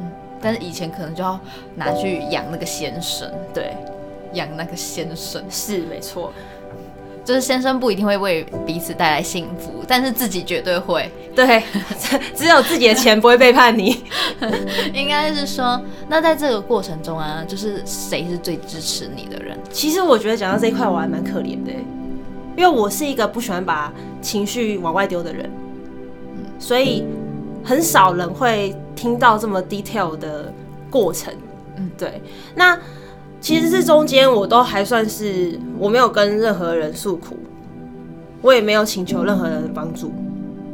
[0.00, 0.10] 嗯
[0.44, 1.38] 但是以前可能就要
[1.76, 3.76] 拿去养那个先生，对，
[4.32, 6.32] 养那个先生，是没错。
[7.24, 11.08] 就是先生不一定会为彼此带来幸福，但是自己绝对会。
[11.36, 11.62] 对，
[12.34, 14.02] 只有自己的钱不会背叛你。
[14.92, 19.56] 应该是说，那在这个过程中啊，就是谁是最支持你的人？
[19.70, 21.78] 其实我觉得讲到这一块，我还蛮可怜的欸，
[22.56, 25.50] 因为我是一个不喜欢把情绪往外丢的人，
[26.58, 27.04] 所以
[27.64, 30.52] 很少人会听到这么 detail 的
[30.90, 31.32] 过程。
[31.76, 32.20] 嗯，对。
[32.54, 32.78] 那
[33.40, 37.36] 其实这中间我都还算是我没有跟任何人诉苦，
[38.40, 40.12] 我也没有请求任何人的帮助。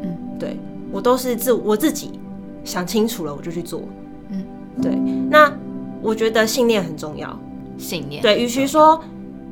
[0.03, 0.59] 嗯，对
[0.91, 2.19] 我都是自我自己
[2.65, 3.83] 想清楚了我就去做。
[4.31, 4.45] 嗯，
[4.83, 4.93] 对。
[5.31, 5.53] 那
[6.03, 7.39] 我觉得信念很重要。
[7.79, 8.21] 信念。
[8.21, 9.01] 对，与其说，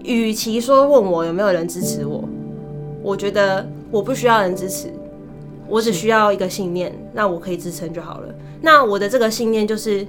[0.07, 2.23] 与其说问我有没有人支持我，
[3.03, 4.93] 我觉得我不需要人支持，
[5.69, 8.35] 我只需要一个信念，那我可以支撑就好了。
[8.61, 10.07] 那我的这个信念就是，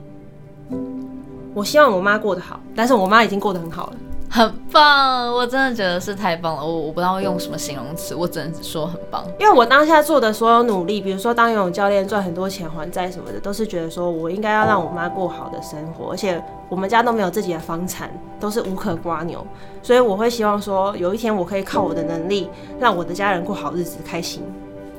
[1.53, 3.95] 我希望我妈过得好，但是我妈已经过得很好了。
[4.30, 6.63] 很棒，我真的觉得是太棒了。
[6.63, 9.24] 我我不知道用什么形容词，我只能说很棒。
[9.40, 19.46] 因为我当下做的所有努力，比如说当游泳教练赚很多钱还债什么的，都是觉得说我应该要让我妈过好的生活，而且我们家都没有自己的房产，都是无可刮牛，
[19.82, 24.44] 所以我会希望说有一天我可以靠我的能力让我的家人过好日子，开心。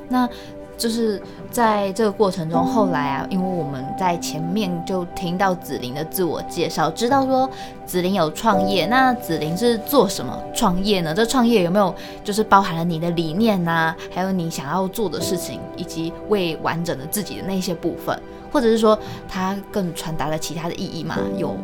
[0.09, 0.27] 那
[0.79, 7.47] 就是在这个过程中，后来啊，因为我们在前面就听到紫菱的自我介绍，知道说
[7.85, 8.85] 紫菱有创业。
[8.85, 11.13] 那紫菱是做什么创业呢？
[11.13, 18.17] 这创业有没有就是包含了你的理念呐，还有你想要做的事情，以及为完整的自己的那些部分，
[18.49, 21.17] 或者是说它更传达了其他的意义吗？
[21.37, 21.57] 有。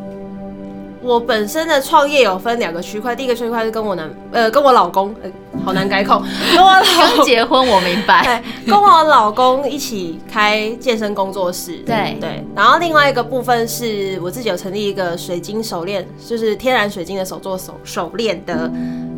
[1.06, 5.30] 我本身的创业有分两个区块，第一个区块是跟我男呃跟我老公，呃
[5.64, 6.20] 好难改口，
[6.56, 8.24] 跟我老公结婚，我明白，
[8.66, 12.18] 对，跟我老公一起开健身工作室，对。
[12.20, 18.68] 对，然后另外一个部分是我自己有成立一个水晶手链，就是天然水晶的手做手手链的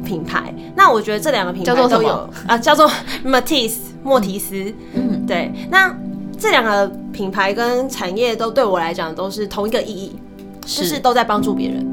[0.04, 0.54] 品牌。
[0.76, 2.92] 那我觉得这两个品牌都有啊，叫做
[3.26, 5.96] Matisse 莫提斯，嗯，对，那
[6.38, 10.20] 这两个品牌跟产业都对我来讲都是同一个意义。
[10.68, 11.88] 就是都在帮助别人，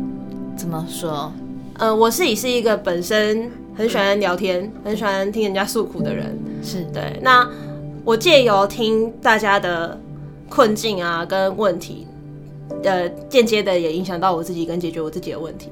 [0.56, 1.32] 怎么说？
[1.78, 7.18] 呃，我自己是一个本身很喜欢聊天、很喜欢听人家诉苦的人，是对。
[7.22, 7.48] 那
[8.04, 9.98] 我借由听大家的
[10.48, 12.06] 困境啊跟问题，
[12.82, 15.70] 呃，间接的也影响到我自己跟解决我自己的问题。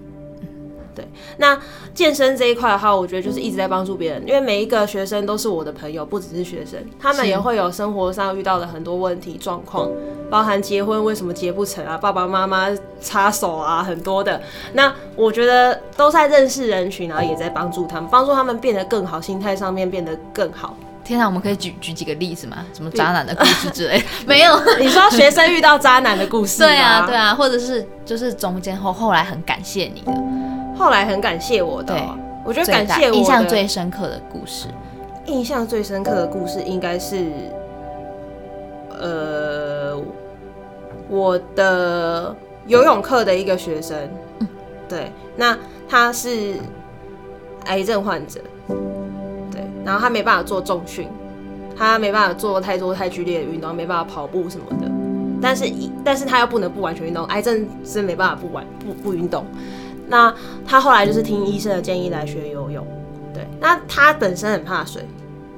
[0.95, 1.07] 对，
[1.39, 1.59] 那
[1.95, 9.89] 健身这一块的话，我觉得就是一直在帮助别人，因为每一个学生都是我的朋友，不只是学生，他们也会有生活上遇到的很多问题状况，
[10.31, 12.69] 包含结婚为什么结不成啊，爸爸妈妈
[13.01, 14.41] 插手啊，很多的。
[14.75, 20.77] 那我觉得都在认识人群，然后也在帮助他们，帮助他们变得更好，心态上面变得更好。
[21.05, 22.65] 天呐，我们可以举举几个例子吗？
[22.73, 24.01] 什么渣男的故事之类？
[24.25, 26.59] 没有， 你说学生遇到渣男的故事？
[26.63, 30.13] 对啊，对啊，或者是就是中间后后来很感谢你的。
[30.77, 31.95] 后来很感谢我的，
[32.45, 34.69] 我觉得感谢我印象最深刻的故事，
[35.27, 37.27] 印象最深刻的故事应该是，
[39.01, 39.97] 呃，
[41.09, 42.35] 我的
[42.67, 43.97] 游泳课的一个学生，
[44.89, 45.57] 对，那
[45.89, 46.55] 他是
[47.67, 48.41] 癌症患者，
[49.51, 51.07] 对，然后他没办法做重训，
[51.77, 54.91] 他没办法做太多太剧烈的运动，没办法跑步什么的，
[55.41, 55.65] 但是
[56.05, 59.45] 但是他又不能不完全运动，癌症是没办法不完不不运动。
[60.13, 60.33] 那
[60.67, 62.87] 他后来就是听医生的建议来学游泳，
[63.33, 63.47] 对。
[63.59, 65.09] 那他本身很怕水，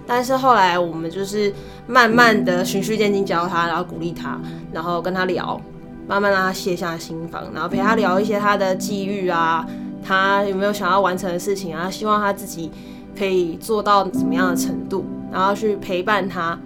[0.07, 1.53] 但是后来我们就是
[1.89, 4.41] 慢慢的循序渐进教他，然后鼓励他，
[4.73, 5.61] 然后跟他聊，
[6.07, 9.67] 慢慢让他卸下心防，然后陪他聊一些他的际遇啊，
[10.05, 12.71] 他有没有想要完成的事情啊，希望他自己
[13.19, 16.57] 可以做到怎么样的程度，然后去陪伴他，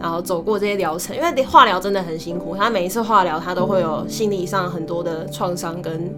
[0.00, 6.10] 然后走过这些疗程，因为化疗真的很辛苦，他每一次化疗他都会有心理上很多的创伤跟。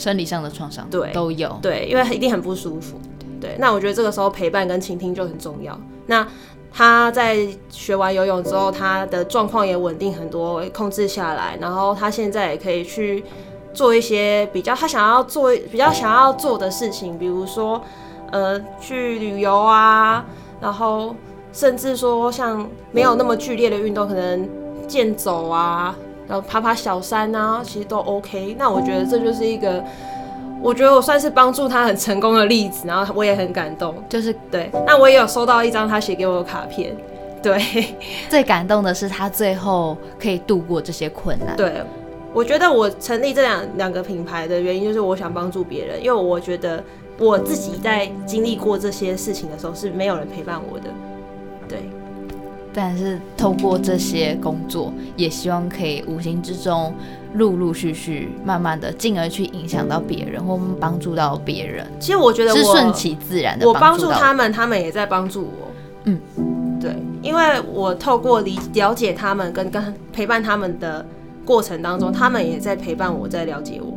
[0.00, 2.98] 生理上的创伤，对，都有，对，因为一定很不舒服，
[3.38, 3.54] 对。
[3.58, 5.78] 那我觉得这个时候陪伴跟倾听就很重要。
[6.06, 6.26] 那
[6.72, 13.22] 他在学完游泳之后，他的状况也稳定很多，控制下来，然后他现在也可以去
[13.74, 17.80] 做一些比较他想要做、比较想要做的事情，比如说
[18.32, 20.24] 呃去旅游啊，
[20.60, 21.14] 然后
[21.52, 24.48] 甚至说像没有那么剧烈的运动，可能
[24.88, 25.94] 健走啊。
[26.30, 28.54] 然后爬爬小山啊，其实都 OK。
[28.56, 29.84] 那我觉得这就是一个，
[30.62, 32.86] 我觉得我算是帮助他很成功的例子。
[32.86, 34.70] 然后我也很感动，就是对。
[34.86, 36.96] 那我也有收到一张他写给我的卡片，
[37.42, 37.60] 对。
[38.30, 41.56] 最感动的是他最后可以度过这些困难。
[41.56, 41.82] 对，
[42.32, 46.80] 我觉得我成立这两两个品牌的原因就是我想帮助别人，因为我觉得
[47.18, 50.84] 我自己在经历过这些事情的时候是没有人陪伴我的，
[51.68, 51.90] 对。
[52.72, 56.94] 但是透过这些工作，也希望可以无形之中，
[57.34, 61.86] 陆陆续续、慢慢的，进而去影响到别人，或帮助到别人。
[61.98, 65.68] 其实我觉得是顺其自然的，我帮助他们，他们也在帮助我。
[66.04, 66.18] 嗯，
[66.80, 71.04] 对，因为我透过理了解他们，跟跟陪伴他们的
[71.44, 73.92] 过程当中，他们也在陪伴我，在了解我。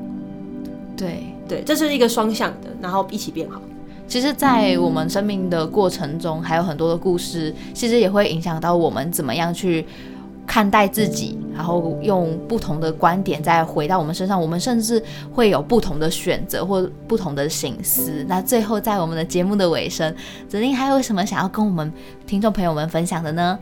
[0.97, 3.61] 对对，这是一个双向的，然后一起变好。
[4.07, 9.85] 其实，在我们生命的过程中，还有很多的故事，其实也会影响到我们怎么样去
[10.45, 14.39] 看待自己，然后用不同的观点再回到我们身上。
[14.39, 15.01] 我们甚至
[15.33, 18.23] 会有不同的选择或不同的心思。
[18.27, 20.13] 那最后，在我们的节目的尾声，
[20.47, 21.91] 子宁还有什么想要跟我们
[22.27, 23.57] 听众朋友们分享的呢？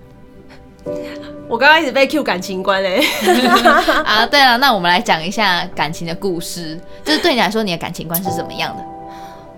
[1.48, 3.02] 我刚刚一直被 Q 感情观嘞。
[4.04, 8.91] 啊，对了，那我们来讲一下感情的故事，就是对你来说，你的感情观是怎么样的？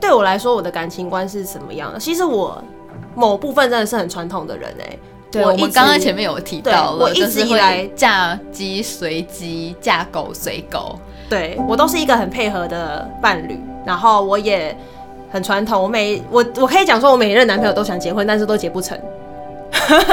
[0.04, 1.98] 对我来说，我的感情观是什么样的？
[1.98, 2.62] 其实我
[3.16, 4.98] 某部分真的是很传统的人哎。
[5.32, 11.00] 对，我们刚刚前面有提到了，我一直以来嫁鸡随鸡，嫁狗随狗。
[11.30, 14.78] 对我都是一个很配合的伴侣，然后我也
[15.32, 15.82] 很传统。
[15.82, 19.00] 我每我我可以讲说，我每一任男朋友都想结婚，但是都结不成。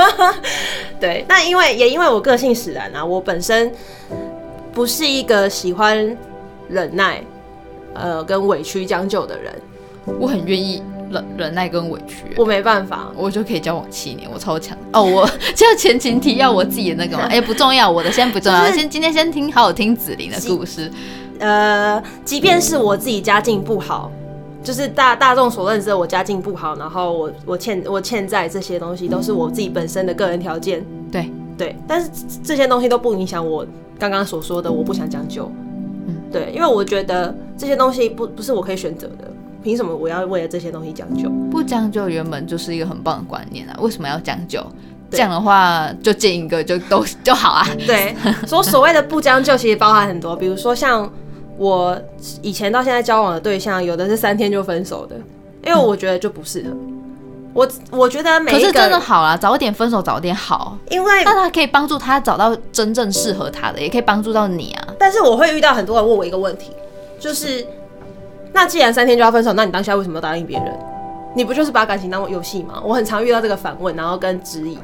[1.00, 3.72] 对，那因为也因为我个性使然啊，我本身
[4.72, 6.16] 不是一个喜欢
[6.68, 7.20] 忍耐、
[7.92, 9.52] 呃跟委屈将就的人，
[10.18, 14.76] 我很愿意忍忍耐跟委屈，我没办法，我就可以交往七年，我超强。
[14.92, 15.02] 哦。
[15.02, 20.90] 我 就前情提要我自己的那个嘛， 哎、不重要，我的先不重要，就是先今天先听好好听子琳的故事。
[21.38, 24.10] 呃，即便是我自己家境不好，
[24.62, 31.30] 就是大大众所认知的我家境不好，然后我我欠我欠债这些东西都是我自己本身的个人条件，对。
[31.58, 32.08] 对，但是
[32.42, 33.66] 这些东西都不影响我
[33.98, 35.44] 刚刚所说的我不想将就，
[36.06, 36.16] 嗯。
[36.32, 39.30] 对，因为我觉得这些东西不不是我可以选择的，
[39.62, 41.28] 凭什么我要为了这些东西将就？
[41.50, 44.64] 不将就原本就是一个很棒的观念啊，为什么要将就？
[45.10, 47.66] 这样的话就见一个就都 就好啊。
[47.86, 48.14] 对，
[48.46, 51.10] 所所谓的不将就，其实包含很多，比如说像
[51.58, 52.00] 我
[52.42, 55.16] 以前到现在交往的对象，有的是三天就分手的，
[55.66, 56.70] 因为我觉得就不适合。
[57.52, 64.94] 我我觉得每一个，可是真的好啦，早点分手早点好，因为那他可以帮助他找到真正适合他的，也可以帮助到你啊。
[64.96, 66.70] 但是我会遇到很多人问我一个问题，
[67.18, 67.66] 就是
[68.52, 70.66] 那既然三天就要分手，那你当下为什么要答应别人？
[71.32, 72.82] 你不就是把感情当游戏吗？
[72.84, 74.76] 我很常遇到这个反问，然后跟质疑。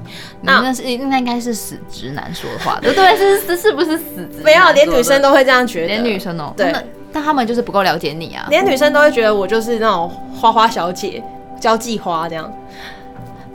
[0.43, 3.17] 那那那是那应该是死直男说的话，对不对？
[3.17, 4.45] 是是是不是死直男？
[4.45, 6.81] 没有，连女生，都会这样觉得，连女生哦，对那
[7.13, 8.47] 但他们就是不够了解你啊。
[8.49, 11.21] 连女生都会觉得我就是那种花花小姐，
[11.59, 12.53] 交际花这样。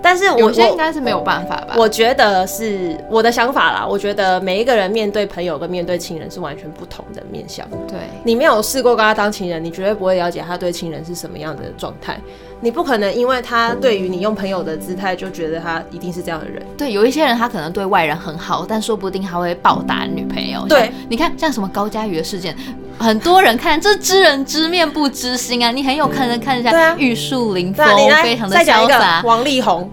[0.01, 1.75] 但是我觉得应该是没有办法吧。
[1.77, 3.85] 我觉得是我的想法啦。
[3.87, 7.67] 我觉得每一个人面对朋友跟面对亲人是完全不同的面相。
[7.87, 12.19] 对，你没有试过跟他当情人，你绝对不会了解他对亲人是什么样的状态。
[12.63, 16.63] 你不可能因为他对于你用朋友的姿态，就觉得他一定是这样的人。
[16.77, 20.65] 对，有一些人他可能对外人很好，但说不定他会暴打女朋友。
[20.67, 22.55] 对，你看像什么高佳瑜的事件，
[22.99, 25.71] 很多人看这知人知面不知心啊。
[25.71, 27.85] 你很有可能看一下玉树临风，
[28.21, 29.23] 非常的潇洒。
[29.25, 29.89] 王力宏，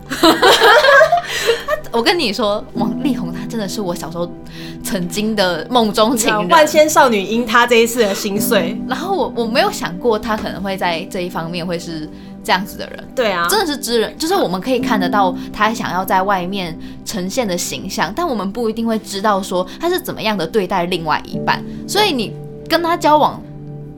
[1.91, 4.31] 我跟你说，王力宏他真的是我小时候
[4.85, 6.49] 曾经的梦中情人。
[6.49, 8.79] 万千少女因他这一次的心碎。
[8.87, 12.09] 然后我我没有想过他可能会在这一方面会是
[12.43, 13.09] 这样子的人。
[13.15, 21.63] 对啊，真的是知人，就是我们可以看得到他想要在外面呈现的形象，但我们不一定会知道说他是怎么样的对待另外一半。
[21.87, 22.35] 所以你
[22.69, 23.43] 跟他交往，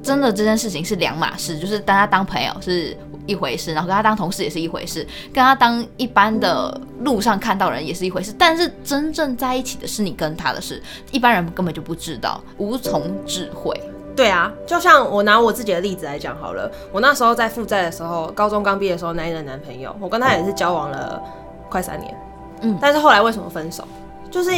[0.03, 8.35] 真的这件事情是两码事，就是当他当朋友是一回事，然后跟他当同事也是一回事，跟他当一般的路上看到人也是一回事。
[8.39, 10.83] 但是真正在一起的是你跟他的事，
[11.13, 13.79] 一般人根本就不知道，无从智慧。
[14.17, 21.23] 对啊，就像我拿我自己的例子来讲好了，我那时候在负债的时候，高中刚毕业的时候那一任男朋友，我跟他也是交往了
[21.69, 22.15] 快三年，
[22.63, 23.85] 嗯但是后来为什么分手？
[24.31, 24.51] 就是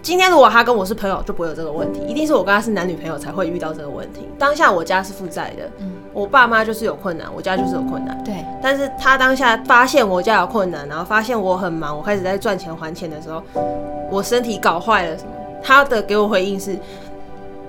[0.00, 4.28] 今天如果他跟我是朋友，就不会有这个问题，一定是我跟他是男女朋友才会遇到这个问题。
[4.38, 8.22] 当下我家是负债的，嗯我爸妈就是有困难，我家就是有困难。
[8.22, 13.42] 对，但是他当下发现我家有困难，然后发现我很忙，我开始在赚钱还钱的时候，
[14.10, 15.30] 我身体搞坏了什么？
[15.62, 16.76] 他的给我回应是：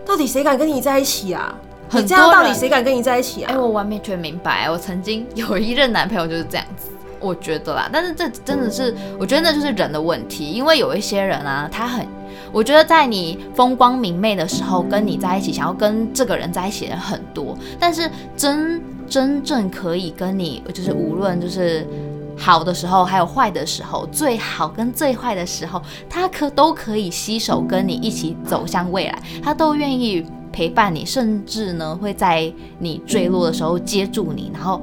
[0.05, 1.55] 到底谁敢跟你在一起啊？
[1.89, 3.59] 很你这样到底谁敢跟你在一起啊哎、啊？
[3.59, 6.89] 我完全明白，我曾经有一任男朋友就是这样子，
[7.19, 12.07] 我觉得啦，但是这真的是，我觉得那就是人的问题，因为有一些人啊，他很，
[12.51, 21.87] 我觉得在你风光明媚的时候，跟你在一起，想要跟这个人在一起的人很多，但是真真正可以跟你，就是无论就是。
[22.35, 34.81] 好的时候，还有坏的时候，最好跟最坏的时候，他可都可以携手跟你一起走向未来，他都愿意陪伴你，甚至呢会在你坠落的时候接住你，然后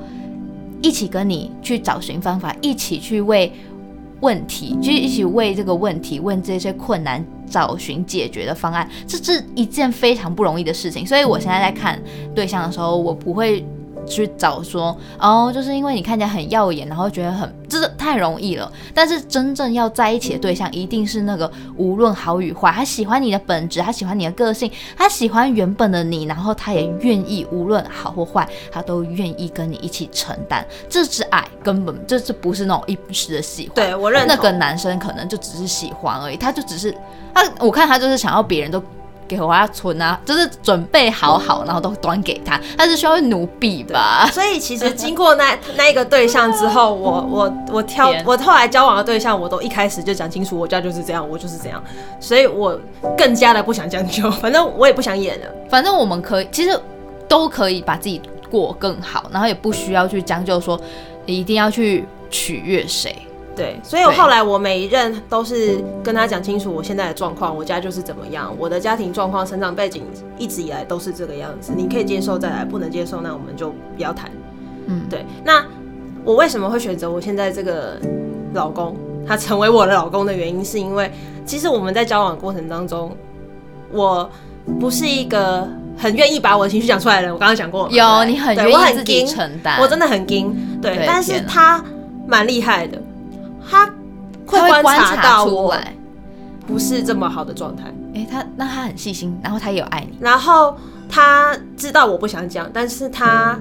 [0.80, 3.52] 一起跟你去找寻方法，一起去为
[4.20, 11.06] 问题，就一起为这个问题、问这些困难找寻解决的方案，这是一件非常不容易的事情。
[11.06, 12.00] 所以我现在在看
[12.34, 13.66] 对象的时候，我不会。
[14.10, 18.70] 去找说哦，就是因为你看起来很耀眼，然后觉得很这太容易了。
[18.92, 30.66] 但是真正要在一起的对象，一定是那个无论好与坏，他喜欢你的本质，他喜欢你的个性，他喜欢原本的你，然后他也愿意无论好或坏，他都愿意跟你一起承担。
[30.88, 33.74] 这是爱，根本这是不是那种一时的喜欢。
[33.76, 36.92] 对我认同那个男生可能就只是喜欢而已，他就只是
[37.32, 38.82] 他，我看他就是想要别人都。
[39.30, 44.28] 给我要存啊，就是准备好好，然后都端给他，他是需要奴婢吧？
[44.32, 51.80] 所以其实经过那 那一个对象之后，我我我挑我后来交往的对象，我都一开始就讲清楚，我家就是这样，我就是这样，
[52.18, 52.76] 所以我
[53.16, 55.46] 更加的不想将就，反正我也不想演了。
[55.68, 56.76] 反正我们可以，其实
[57.28, 58.20] 都可以把自己
[58.50, 60.80] 过更好，然后也不需要去将就说
[61.24, 63.14] 你一定要去取悦谁。
[63.60, 70.02] 对，所以我后来我每一任都是跟他讲清楚我现在的状况，我家就是怎么样，我的家庭状况、成长背景
[70.38, 74.30] 一直以来都是这个样子，你可以接受再来，不能接受那我们就不要谈。
[74.86, 75.26] 嗯，对。
[75.44, 75.62] 那
[76.24, 78.00] 我为什么会选择我现在这个
[78.54, 78.96] 老公，
[79.26, 81.12] 他成为我的老公的原因，是因为
[81.44, 83.14] 其实我们在交往过程当中，
[83.92, 84.30] 我
[84.80, 87.30] 不是一个很愿意把我的情绪讲出来的人。
[87.30, 91.84] 我刚刚讲过，有你很对我很愿意自己承担，我真的很硬，对，但是他
[92.26, 92.98] 蛮厉害的，
[93.70, 93.86] 他
[94.46, 95.74] 会观察到我。
[96.66, 100.76] 不是这么好的状态，哎、他那他很细心，然后他也有爱你，然后
[101.08, 103.58] 他知道我不想讲，但是他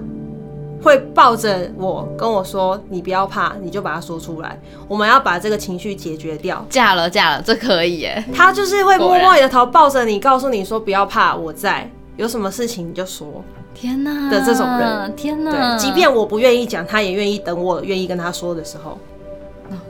[0.83, 6.63] 会抱着我跟我说：“你不要怕，你就把它说出来，我们要把这个情绪解决掉。
[6.69, 13.43] 嫁了嫁了，这可以耶。”他就是会摸摸你的头，抱着你，告诉你说：“不要怕，我在，有什么事情你就说。
[13.73, 15.49] 天呐的这种人天”呐！
[15.51, 18.99] 对，即便我不愿意讲，他也愿意等我愿意跟他说的时候，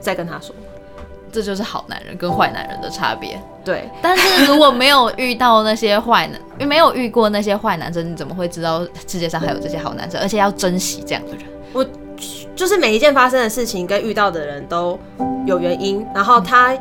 [0.00, 0.54] 再跟他说。
[1.32, 3.40] 这就是好男人跟坏男人的差别。
[3.64, 10.20] 对，但是如果没有遇到那些坏男， 没有遇过那些坏男生，你怎么会知道世界上还有这些好男生？
[10.20, 11.44] 而且要珍惜这样的人。
[11.72, 11.86] 我
[12.56, 14.98] 就是每一件发生的事情跟遇到的人都
[15.46, 16.76] 有原因，然后他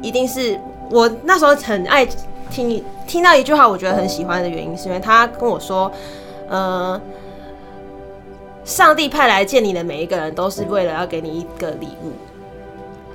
[0.00, 0.58] 一定是
[0.90, 2.04] 我那时候很爱
[2.50, 5.92] 听听到一句话，我觉得很喜欢的原因，是因为他跟我说，
[6.48, 7.00] 呃，
[8.64, 12.10] 上帝派来见你的每一个人，都是为了要给你一个礼物，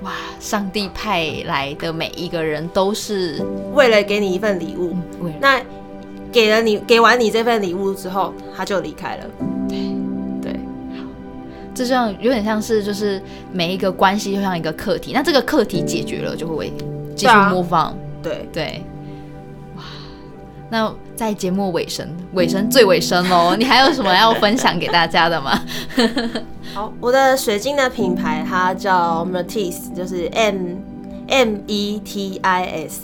[0.04, 3.41] 哇，上帝派来的每一个人都是
[3.74, 4.95] 为了给你一份礼物。
[5.39, 5.62] 那
[6.32, 9.26] 给了你给完你这份礼物之后，他就离开了。
[9.68, 9.78] 对
[10.41, 10.60] 对，
[11.74, 13.22] 这就像有点像是就是
[13.52, 16.72] 每一个关系就像一个课题，那这个课题解决了就会
[17.16, 17.95] 继续对啊 move on。
[18.22, 18.84] 对，对，
[19.76, 19.84] 哇，
[20.70, 25.59] 那在节目尾声，尾声最尾声喽，你还有什么要分享给大家的吗？
[26.76, 30.76] 好，我的水晶的品牌它叫 Metis，就是 M
[31.28, 33.01] M E T I S。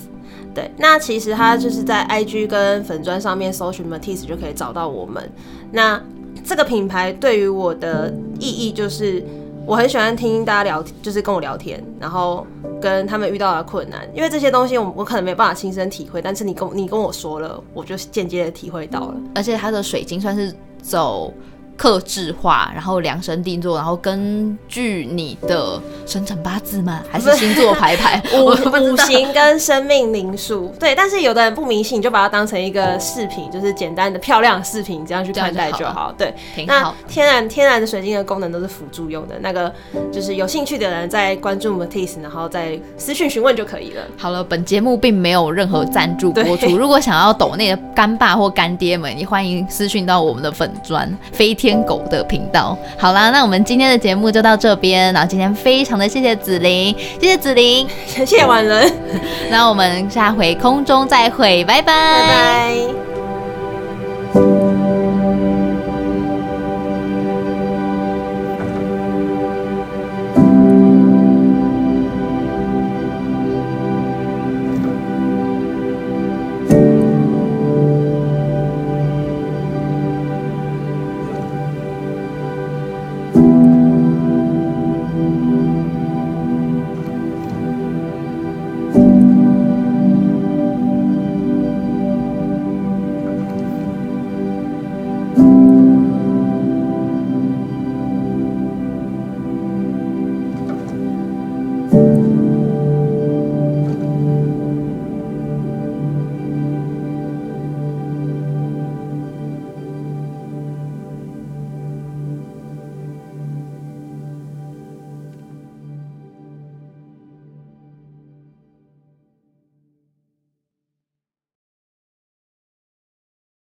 [0.53, 5.27] 对，那其实它就是在 IG 跟粉砖上面搜寻 Metis 就可以找到我们。
[5.71, 5.99] 那
[6.45, 9.25] 这个品牌对于我的意义就是，
[9.65, 12.45] 我很喜欢听大家聊，就是跟我聊天，然后
[12.81, 19.15] 跟他们遇到的困难，因为这些东西我我可能没办法亲身体会，但是你跟你跟我说了，我就间接的体会到了。
[19.33, 21.33] 而且他的水晶算是走
[21.75, 27.01] 克制化，然后量身定做，然后根据你的生辰八字吗？
[27.11, 28.21] 还是星座排排？
[28.39, 28.53] 五。
[28.83, 36.11] 五行跟生命灵数，对，但是有的人不迷信，你就把它当成一个饰品，就是简单的漂亮饰品，这样去看待就好好。
[36.17, 36.33] 对，
[36.67, 36.93] 那。
[37.07, 39.71] 天然天然的水晶的功能都是辅助用的，那个
[40.11, 44.01] 就是有兴趣的人在关注 Matisse，然后再私讯询问就可以了。
[44.17, 46.75] 好了，本节目并没有任何赞助播出。
[46.75, 52.77] 如果想要抖内的干爸或干爹们，也欢迎私讯到我们的粉砖飞天狗的频道。
[52.97, 55.13] 好啦，那我们今天的节目就到这边。
[55.13, 57.87] 然后今天非常的谢谢紫琳，谢谢紫琳。
[58.07, 58.91] 谢谢婉伦，
[59.49, 63.02] 那我们下回空中再会，拜拜，拜拜。